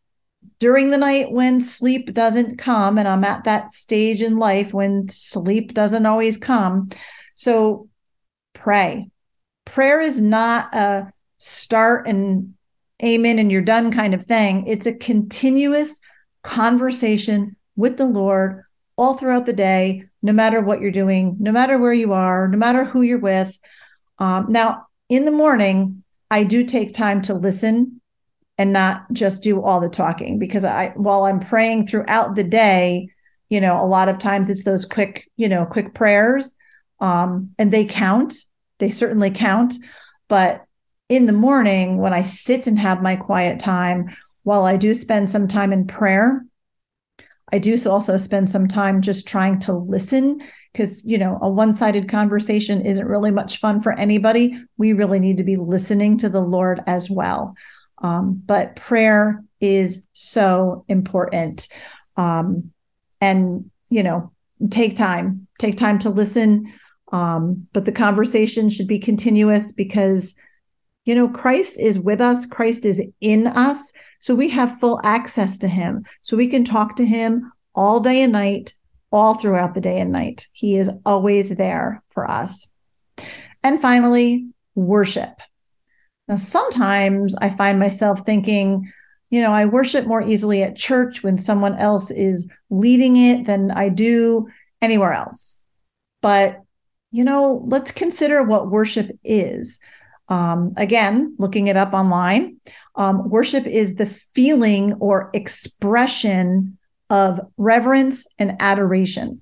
During 0.59 0.91
the 0.91 0.97
night 0.97 1.31
when 1.31 1.61
sleep 1.61 2.13
doesn't 2.13 2.59
come, 2.59 2.99
and 2.99 3.07
I'm 3.07 3.23
at 3.23 3.45
that 3.45 3.71
stage 3.71 4.21
in 4.21 4.37
life 4.37 4.71
when 4.71 5.07
sleep 5.07 5.73
doesn't 5.73 6.05
always 6.05 6.37
come. 6.37 6.89
So 7.33 7.89
pray. 8.59 9.09
Prayer 9.65 10.01
is 10.01 10.21
not 10.21 10.73
a 10.75 11.11
start 11.37 12.07
and 12.07 12.53
amen 13.03 13.39
and 13.39 13.51
you're 13.51 13.61
done 13.61 13.91
kind 13.91 14.13
of 14.13 14.23
thing. 14.23 14.65
It's 14.67 14.85
a 14.85 14.93
continuous 14.93 15.99
conversation 16.43 17.55
with 17.75 17.97
the 17.97 18.05
Lord 18.05 18.63
all 18.97 19.13
throughout 19.13 19.45
the 19.45 19.53
day, 19.53 20.03
no 20.21 20.33
matter 20.33 20.61
what 20.61 20.81
you're 20.81 20.91
doing, 20.91 21.37
no 21.39 21.51
matter 21.51 21.77
where 21.77 21.93
you 21.93 22.11
are, 22.11 22.47
no 22.47 22.57
matter 22.57 22.83
who 22.83 23.01
you're 23.01 23.19
with. 23.19 23.57
Um, 24.17 24.47
now, 24.49 24.87
in 25.07 25.23
the 25.23 25.31
morning, 25.31 26.03
I 26.29 26.43
do 26.43 26.65
take 26.65 26.93
time 26.93 27.21
to 27.23 27.33
listen 27.33 28.01
and 28.57 28.73
not 28.73 29.11
just 29.13 29.41
do 29.41 29.63
all 29.63 29.79
the 29.79 29.89
talking 29.89 30.37
because 30.37 30.65
I, 30.65 30.89
while 30.95 31.23
I'm 31.23 31.39
praying 31.39 31.87
throughout 31.87 32.35
the 32.35 32.43
day, 32.43 33.09
you 33.47 33.61
know, 33.61 33.81
a 33.81 33.87
lot 33.87 34.09
of 34.09 34.19
times 34.19 34.49
it's 34.49 34.63
those 34.63 34.83
quick, 34.83 35.31
you 35.37 35.47
know, 35.47 35.65
quick 35.65 35.93
prayers, 35.93 36.55
um, 36.99 37.51
and 37.57 37.71
they 37.71 37.85
count. 37.85 38.35
They 38.79 38.91
certainly 38.91 39.31
count, 39.31 39.75
but 40.27 40.65
in 41.09 41.25
the 41.25 41.33
morning 41.33 41.97
when 41.97 42.13
I 42.13 42.23
sit 42.23 42.67
and 42.67 42.77
have 42.79 43.01
my 43.01 43.15
quiet 43.15 43.59
time, 43.59 44.15
while 44.43 44.65
I 44.65 44.77
do 44.77 44.93
spend 44.93 45.29
some 45.29 45.47
time 45.47 45.73
in 45.73 45.85
prayer, 45.87 46.45
I 47.51 47.59
do 47.59 47.75
also 47.89 48.17
spend 48.17 48.49
some 48.49 48.67
time 48.67 49.01
just 49.01 49.27
trying 49.27 49.59
to 49.59 49.73
listen 49.73 50.41
because, 50.71 51.03
you 51.03 51.17
know, 51.17 51.39
a 51.41 51.49
one 51.49 51.73
sided 51.73 52.07
conversation 52.07 52.85
isn't 52.85 53.07
really 53.07 53.31
much 53.31 53.57
fun 53.57 53.81
for 53.81 53.97
anybody. 53.97 54.63
We 54.77 54.93
really 54.93 55.19
need 55.19 55.37
to 55.37 55.43
be 55.43 55.57
listening 55.57 56.19
to 56.19 56.29
the 56.29 56.41
Lord 56.41 56.81
as 56.85 57.09
well. 57.09 57.55
Um, 57.99 58.41
but 58.45 58.75
prayer 58.75 59.43
is 59.59 60.05
so 60.13 60.85
important. 60.87 61.67
Um, 62.17 62.71
and, 63.19 63.71
you 63.89 64.03
know, 64.03 64.31
take 64.69 64.95
time, 64.95 65.47
take 65.57 65.77
time 65.77 65.99
to 65.99 66.09
listen. 66.09 66.71
Um, 67.11 67.67
but 67.73 67.85
the 67.85 67.91
conversation 67.91 68.69
should 68.69 68.87
be 68.87 68.99
continuous 68.99 69.71
because 69.71 70.35
you 71.09 71.15
know, 71.15 71.27
Christ 71.27 71.79
is 71.79 71.99
with 71.99 72.21
us, 72.21 72.45
Christ 72.45 72.85
is 72.85 73.01
in 73.19 73.47
us. 73.47 73.93
So 74.19 74.35
we 74.35 74.47
have 74.49 74.79
full 74.79 74.99
access 75.03 75.57
to 75.57 75.67
him. 75.67 76.05
So 76.21 76.37
we 76.37 76.47
can 76.47 76.63
talk 76.63 76.97
to 76.97 77.05
him 77.05 77.51
all 77.73 77.99
day 77.99 78.21
and 78.21 78.31
night, 78.31 78.75
all 79.11 79.33
throughout 79.33 79.73
the 79.73 79.81
day 79.81 79.99
and 79.99 80.11
night. 80.11 80.47
He 80.51 80.75
is 80.75 80.91
always 81.07 81.55
there 81.55 82.03
for 82.11 82.29
us. 82.29 82.67
And 83.63 83.81
finally, 83.81 84.49
worship. 84.75 85.31
Now, 86.27 86.35
sometimes 86.35 87.35
I 87.41 87.49
find 87.49 87.79
myself 87.79 88.23
thinking, 88.23 88.91
you 89.31 89.41
know, 89.41 89.51
I 89.51 89.65
worship 89.65 90.05
more 90.05 90.21
easily 90.21 90.61
at 90.61 90.75
church 90.75 91.23
when 91.23 91.39
someone 91.39 91.75
else 91.79 92.11
is 92.11 92.47
leading 92.69 93.15
it 93.15 93.47
than 93.47 93.71
I 93.71 93.89
do 93.89 94.47
anywhere 94.79 95.13
else. 95.13 95.59
But, 96.21 96.61
you 97.11 97.23
know, 97.23 97.63
let's 97.67 97.91
consider 97.91 98.43
what 98.43 98.69
worship 98.69 99.09
is. 99.23 99.79
Um, 100.27 100.73
again, 100.77 101.35
looking 101.39 101.67
it 101.67 101.75
up 101.75 101.93
online, 101.93 102.57
um, 102.95 103.29
worship 103.29 103.65
is 103.65 103.95
the 103.95 104.05
feeling 104.05 104.93
or 104.95 105.31
expression 105.33 106.77
of 107.09 107.39
reverence 107.57 108.27
and 108.37 108.55
adoration. 108.59 109.41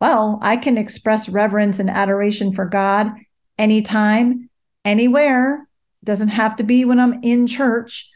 Well, 0.00 0.38
I 0.40 0.56
can 0.56 0.78
express 0.78 1.28
reverence 1.28 1.80
and 1.80 1.90
adoration 1.90 2.52
for 2.52 2.64
God 2.64 3.12
anytime, 3.58 4.48
anywhere. 4.84 5.68
Doesn't 6.04 6.28
have 6.28 6.56
to 6.56 6.62
be 6.62 6.84
when 6.84 7.00
I'm 7.00 7.20
in 7.22 7.46
church, 7.46 8.08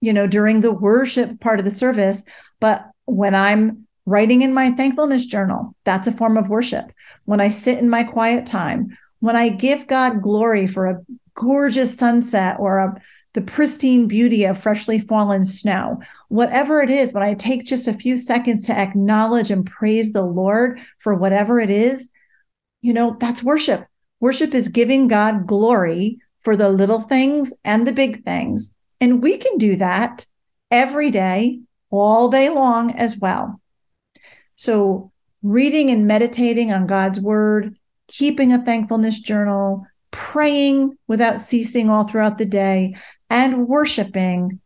you 0.00 0.12
know, 0.12 0.26
during 0.26 0.60
the 0.60 0.72
worship 0.72 1.40
part 1.40 1.58
of 1.58 1.64
the 1.64 1.70
service, 1.70 2.24
but 2.60 2.84
when 3.06 3.34
I'm 3.34 3.86
writing 4.04 4.42
in 4.42 4.52
my 4.52 4.72
thankfulness 4.72 5.24
journal, 5.24 5.74
that's 5.84 6.08
a 6.08 6.12
form 6.12 6.36
of 6.36 6.48
worship. 6.48 6.92
When 7.28 7.42
I 7.42 7.50
sit 7.50 7.76
in 7.76 7.90
my 7.90 8.04
quiet 8.04 8.46
time, 8.46 8.96
when 9.20 9.36
I 9.36 9.50
give 9.50 9.86
God 9.86 10.22
glory 10.22 10.66
for 10.66 10.86
a 10.86 11.04
gorgeous 11.34 11.94
sunset 11.94 12.56
or 12.58 12.78
a, 12.78 13.02
the 13.34 13.42
pristine 13.42 14.08
beauty 14.08 14.46
of 14.46 14.56
freshly 14.56 14.98
fallen 14.98 15.44
snow, 15.44 16.00
whatever 16.28 16.80
it 16.80 16.88
is, 16.88 17.12
when 17.12 17.22
I 17.22 17.34
take 17.34 17.66
just 17.66 17.86
a 17.86 17.92
few 17.92 18.16
seconds 18.16 18.64
to 18.64 18.78
acknowledge 18.78 19.50
and 19.50 19.66
praise 19.66 20.14
the 20.14 20.22
Lord 20.22 20.80
for 21.00 21.14
whatever 21.14 21.60
it 21.60 21.68
is, 21.68 22.08
you 22.80 22.94
know, 22.94 23.14
that's 23.20 23.42
worship. 23.42 23.86
Worship 24.20 24.54
is 24.54 24.68
giving 24.68 25.06
God 25.06 25.46
glory 25.46 26.20
for 26.40 26.56
the 26.56 26.70
little 26.70 27.02
things 27.02 27.52
and 27.62 27.86
the 27.86 27.92
big 27.92 28.24
things. 28.24 28.72
And 29.02 29.22
we 29.22 29.36
can 29.36 29.58
do 29.58 29.76
that 29.76 30.24
every 30.70 31.10
day, 31.10 31.60
all 31.90 32.30
day 32.30 32.48
long 32.48 32.92
as 32.92 33.18
well. 33.18 33.60
So, 34.56 35.12
reading 35.42 35.90
and 35.90 36.06
meditating 36.06 36.72
on 36.72 36.86
God's 36.86 37.20
word, 37.20 37.76
keeping 38.08 38.52
a 38.52 38.64
thankfulness 38.64 39.20
journal, 39.20 39.86
praying 40.10 40.96
without 41.06 41.40
ceasing 41.40 41.90
all 41.90 42.04
throughout 42.04 42.38
the 42.38 42.46
day, 42.46 42.96
and 43.30 43.68
worshiping 43.68 44.60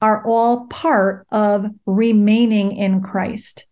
are 0.00 0.22
all 0.26 0.66
part 0.66 1.26
of 1.32 1.66
remaining 1.86 2.76
in 2.76 3.00
Christ. 3.00 3.66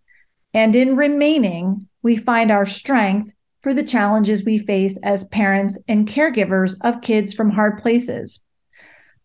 And 0.54 0.74
in 0.74 0.96
remaining, 0.96 1.88
we 2.02 2.16
find 2.16 2.50
our 2.50 2.66
strength 2.66 3.32
for 3.60 3.72
the 3.74 3.84
challenges 3.84 4.44
we 4.44 4.58
face 4.58 4.98
as 5.02 5.24
parents 5.24 5.78
and 5.88 6.08
caregivers 6.08 6.74
of 6.80 7.02
kids 7.02 7.32
from 7.32 7.50
hard 7.50 7.78
places. 7.78 8.42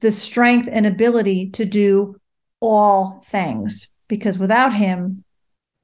The 0.01 0.12
strength 0.12 0.69
and 0.71 0.86
ability 0.86 1.51
to 1.51 1.65
do 1.65 2.17
all 2.60 3.23
things, 3.25 3.88
because 4.08 4.38
without 4.38 4.73
Him, 4.73 5.23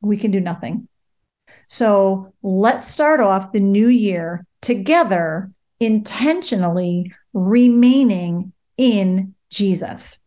we 0.01 0.17
can 0.17 0.31
do 0.31 0.39
nothing. 0.39 0.87
So 1.67 2.33
let's 2.41 2.87
start 2.87 3.19
off 3.19 3.51
the 3.51 3.59
new 3.59 3.87
year 3.87 4.45
together, 4.61 5.51
intentionally 5.79 7.11
remaining 7.33 8.53
in 8.77 9.35
Jesus. 9.49 10.19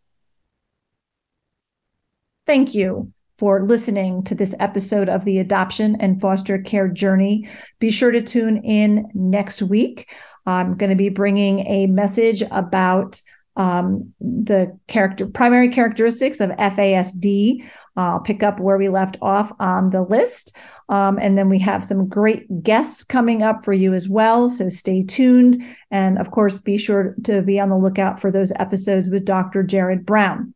Thank 2.46 2.74
you 2.74 3.12
for 3.38 3.62
listening 3.62 4.22
to 4.24 4.34
this 4.34 4.54
episode 4.60 5.08
of 5.08 5.24
the 5.24 5.38
Adoption 5.38 5.96
and 6.00 6.20
Foster 6.20 6.58
Care 6.58 6.88
Journey. 6.88 7.48
Be 7.80 7.90
sure 7.90 8.10
to 8.10 8.22
tune 8.22 8.58
in 8.64 9.10
next 9.14 9.62
week. 9.62 10.10
I'm 10.46 10.76
going 10.76 10.90
to 10.90 10.96
be 10.96 11.08
bringing 11.08 11.66
a 11.66 11.86
message 11.86 12.42
about 12.50 13.20
um, 13.56 14.12
the 14.20 14.78
character 14.86 15.26
primary 15.26 15.68
characteristics 15.68 16.40
of 16.40 16.50
FASD. 16.50 17.64
I'll 17.98 18.20
pick 18.20 18.42
up 18.42 18.60
where 18.60 18.76
we 18.76 18.90
left 18.90 19.16
off 19.22 19.52
on 19.58 19.88
the 19.88 20.02
list. 20.02 20.54
Um, 20.90 21.18
and 21.18 21.36
then 21.36 21.48
we 21.48 21.58
have 21.60 21.82
some 21.82 22.08
great 22.08 22.62
guests 22.62 23.02
coming 23.02 23.42
up 23.42 23.64
for 23.64 23.72
you 23.72 23.94
as 23.94 24.08
well. 24.08 24.50
So 24.50 24.68
stay 24.68 25.02
tuned. 25.02 25.64
And 25.90 26.18
of 26.18 26.30
course, 26.30 26.58
be 26.58 26.76
sure 26.76 27.14
to 27.24 27.40
be 27.40 27.58
on 27.58 27.70
the 27.70 27.78
lookout 27.78 28.20
for 28.20 28.30
those 28.30 28.52
episodes 28.56 29.08
with 29.08 29.24
Dr. 29.24 29.62
Jared 29.62 30.04
Brown. 30.04 30.52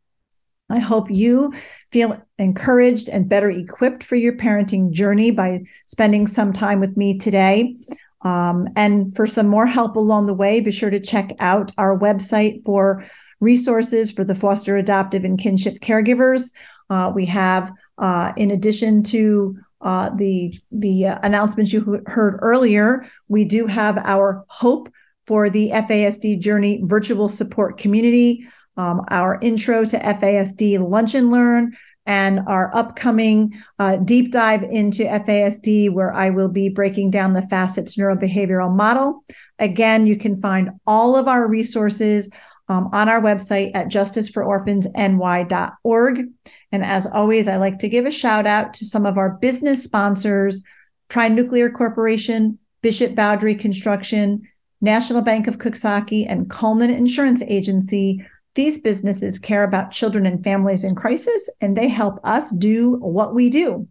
I 0.69 0.79
hope 0.79 1.11
you 1.11 1.53
feel 1.91 2.23
encouraged 2.39 3.09
and 3.09 3.29
better 3.29 3.51
equipped 3.51 4.05
for 4.05 4.15
your 4.15 4.35
parenting 4.37 4.93
journey 4.93 5.33
by 5.33 5.63
spending 5.87 6.27
some 6.27 6.53
time 6.53 6.79
with 6.79 6.97
me 6.97 7.19
today. 7.19 7.77
Um, 8.23 8.69
and 8.77 9.15
for 9.17 9.27
some 9.27 9.49
more 9.49 9.67
help 9.67 9.97
along 9.97 10.27
the 10.27 10.35
way, 10.35 10.61
be 10.61 10.73
sure 10.73 10.91
to 10.91 11.01
check 11.01 11.33
out 11.41 11.73
our 11.79 11.99
website 11.99 12.63
for 12.65 13.05
resources 13.41 14.11
for 14.11 14.25
the 14.25 14.35
foster, 14.35 14.77
adoptive, 14.77 15.25
and 15.25 15.39
kinship 15.39 15.81
caregivers. 15.81 16.53
Uh, 16.91 17.11
we 17.15 17.25
have, 17.27 17.73
uh, 17.99 18.33
in 18.37 18.51
addition 18.51 19.03
to 19.05 19.57
uh, 19.81 20.11
the 20.11 20.55
the 20.71 21.07
uh, 21.07 21.19
announcements 21.23 21.73
you 21.73 22.03
heard 22.07 22.39
earlier, 22.43 23.07
we 23.29 23.45
do 23.45 23.67
have 23.67 23.97
our 23.99 24.45
Hope 24.49 24.93
for 25.27 25.49
the 25.49 25.71
FASD 25.71 26.41
Journey 26.41 26.81
virtual 26.85 27.29
support 27.29 27.79
community 27.79 28.47
um, 28.81 29.05
our 29.11 29.39
intro 29.43 29.85
to 29.85 29.99
FASD 29.99 30.79
Lunch 30.89 31.15
and 31.15 31.31
Learn, 31.31 31.77
and 32.07 32.41
our 32.47 32.75
upcoming 32.75 33.63
uh, 33.79 33.99
deep 33.99 34.33
dive 34.33 34.63
into 34.63 35.05
FASD, 35.05 35.93
where 35.93 36.13
I 36.13 36.31
will 36.31 36.49
be 36.49 36.69
breaking 36.69 37.11
down 37.11 37.35
the 37.35 37.43
FASCETS 37.43 37.99
neurobehavioral 37.99 38.75
model. 38.75 39.25
Again, 39.59 40.07
you 40.07 40.17
can 40.17 40.37
find 40.37 40.71
all 40.87 41.17
of 41.17 41.29
our 41.29 41.47
resources 41.49 42.31
um, 42.69 42.89
on 42.93 43.09
our 43.09 43.21
website 43.21 43.73
at 43.75 43.89
justicefororphans.ny.org. 43.89 46.29
And 46.73 46.85
as 46.85 47.07
always, 47.07 47.49
I 47.49 47.57
like 47.57 47.81
to 47.81 47.89
give 47.89 48.07
a 48.07 48.13
shout 48.13 48.47
out 48.47 48.75
to 48.75 48.85
some 48.85 49.07
of 49.07 49.19
our 49.19 49.31
business 49.31 49.83
sponsors 49.83 50.63
Tri 51.09 51.27
Nuclear 51.29 51.71
Corporation, 51.71 52.59
Bishop 52.83 53.17
Boundary 53.17 53.57
Construction, 53.57 54.43
National 54.81 55.23
Bank 55.23 55.49
of 55.49 55.59
Coxsackie, 55.59 56.25
and 56.29 56.49
Coleman 56.49 56.91
Insurance 56.91 57.43
Agency 57.43 58.25
these 58.55 58.79
businesses 58.79 59.39
care 59.39 59.63
about 59.63 59.93
children 59.93 60.27
and 60.27 60.43
families 60.43 60.85
in 60.85 60.95
crisis, 60.95 61.49
and 61.61 61.77
they 61.77 61.89
help 61.89 62.19
us 62.25 62.51
do 62.51 62.97
what 62.97 63.35
we 63.35 63.49
do. 63.51 63.87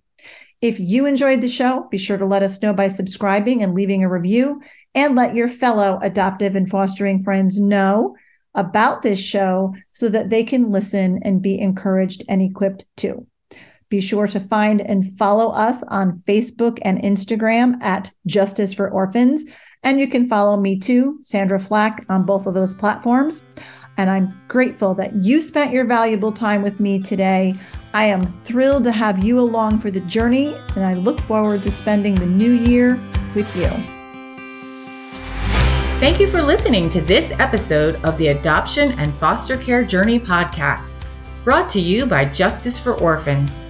If 0.62 0.80
you 0.80 1.06
enjoyed 1.06 1.42
the 1.42 1.48
show, 1.48 1.88
be 1.90 1.98
sure 1.98 2.18
to 2.18 2.26
let 2.26 2.44
us 2.44 2.62
know 2.62 2.74
by 2.74 2.90
subscribing 2.90 3.64
and 3.64 3.74
leaving 3.74 4.04
a 4.04 4.10
review, 4.10 4.62
and 4.94 5.16
let 5.16 5.36
your 5.36 5.48
fellow 5.48 6.00
adoptive 6.02 6.56
and 6.56 6.70
fostering 6.70 7.24
friends 7.24 7.60
know 7.60 8.16
about 8.56 9.02
this 9.02 9.20
show 9.20 9.74
so 9.94 10.10
that 10.10 10.30
they 10.30 10.44
can 10.44 10.72
listen 10.72 11.20
and 11.24 11.42
be 11.42 11.58
encouraged 11.60 12.24
and 12.28 12.42
equipped 12.42 12.86
too. 12.98 13.26
Be 13.88 14.02
sure 14.02 14.28
to 14.28 14.40
find 14.40 14.82
and 14.82 15.12
follow 15.14 15.52
us 15.52 15.84
on 15.84 16.22
Facebook 16.28 16.80
and 16.82 17.02
Instagram 17.02 17.82
at 17.82 18.12
Justice 18.26 18.74
for 18.74 18.90
Orphans. 18.90 19.46
And 19.82 20.00
you 20.00 20.08
can 20.08 20.26
follow 20.26 20.58
me 20.58 20.78
too, 20.78 21.20
Sandra 21.22 21.60
Flack, 21.60 22.06
on 22.10 22.26
both 22.26 22.46
of 22.46 22.54
those 22.54 22.74
platforms 22.74 23.42
and 24.00 24.10
I'm 24.10 24.42
grateful 24.48 24.96
that 24.96 25.14
you 25.14 25.42
spent 25.42 25.74
your 25.74 25.84
valuable 25.84 26.32
time 26.32 26.62
with 26.62 26.80
me 26.80 27.02
today. 27.02 27.54
I 27.94 28.06
am 28.06 28.32
thrilled 28.44 28.86
to 28.86 28.94
have 28.94 29.22
you 29.26 29.38
along 29.38 29.80
for 29.80 29.92
the 29.92 30.00
journey, 30.02 30.56
and 30.78 30.86
I 30.86 30.94
look 30.94 31.20
forward 31.20 31.64
to 31.64 31.72
spending 31.72 32.16
the 32.16 32.26
new 32.26 32.54
year 32.54 32.98
with 33.36 33.54
you. 33.58 33.68
Thank 36.00 36.22
you 36.22 36.28
for 36.28 36.42
listening 36.42 36.90
to 36.92 37.02
this 37.02 37.38
episode 37.42 37.96
of 38.06 38.18
the 38.18 38.30
Adoption 38.30 38.98
and 38.98 39.14
Foster 39.16 39.58
Care 39.58 39.84
Journey 39.84 40.18
podcast, 40.18 40.92
brought 41.44 41.70
to 41.72 41.82
you 41.82 42.06
by 42.06 42.24
Justice 42.24 42.80
for 42.80 42.94
Orphans. 42.94 43.66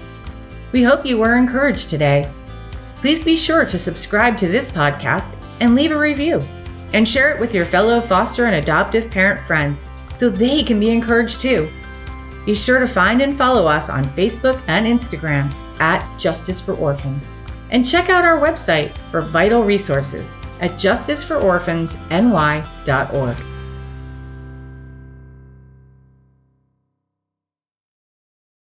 We 0.71 0.83
hope 0.83 1.07
you 1.07 1.17
were 1.17 1.37
encouraged 1.37 1.89
today. 1.89 2.31
Please 2.97 3.23
be 3.23 3.35
sure 3.35 3.65
to 3.65 3.79
subscribe 3.79 4.37
to 4.37 4.47
this 4.47 4.69
podcast 4.69 5.37
and 5.59 5.73
leave 5.73 5.91
a 5.91 5.97
review, 5.97 6.43
and 6.93 7.09
share 7.09 7.33
it 7.33 7.39
with 7.39 7.55
your 7.55 7.65
fellow 7.65 7.99
foster 7.99 8.45
and 8.45 8.57
adoptive 8.57 9.09
parent 9.09 9.39
friends 9.39 9.88
so 10.19 10.29
they 10.29 10.63
can 10.63 10.79
be 10.79 10.89
encouraged 10.89 11.41
too. 11.41 11.69
Be 12.45 12.53
sure 12.53 12.79
to 12.79 12.87
find 12.87 13.21
and 13.21 13.37
follow 13.37 13.67
us 13.67 13.89
on 13.89 14.05
Facebook 14.05 14.61
and 14.67 14.85
Instagram 14.85 15.51
at 15.79 16.05
Justice 16.19 16.61
for 16.61 16.75
Orphans. 16.75 17.35
And 17.71 17.85
check 17.85 18.09
out 18.09 18.25
our 18.25 18.39
website 18.39 18.97
for 19.11 19.21
vital 19.21 19.63
resources 19.63 20.39
at 20.59 20.71
justicefororphansny.org. 20.71 23.48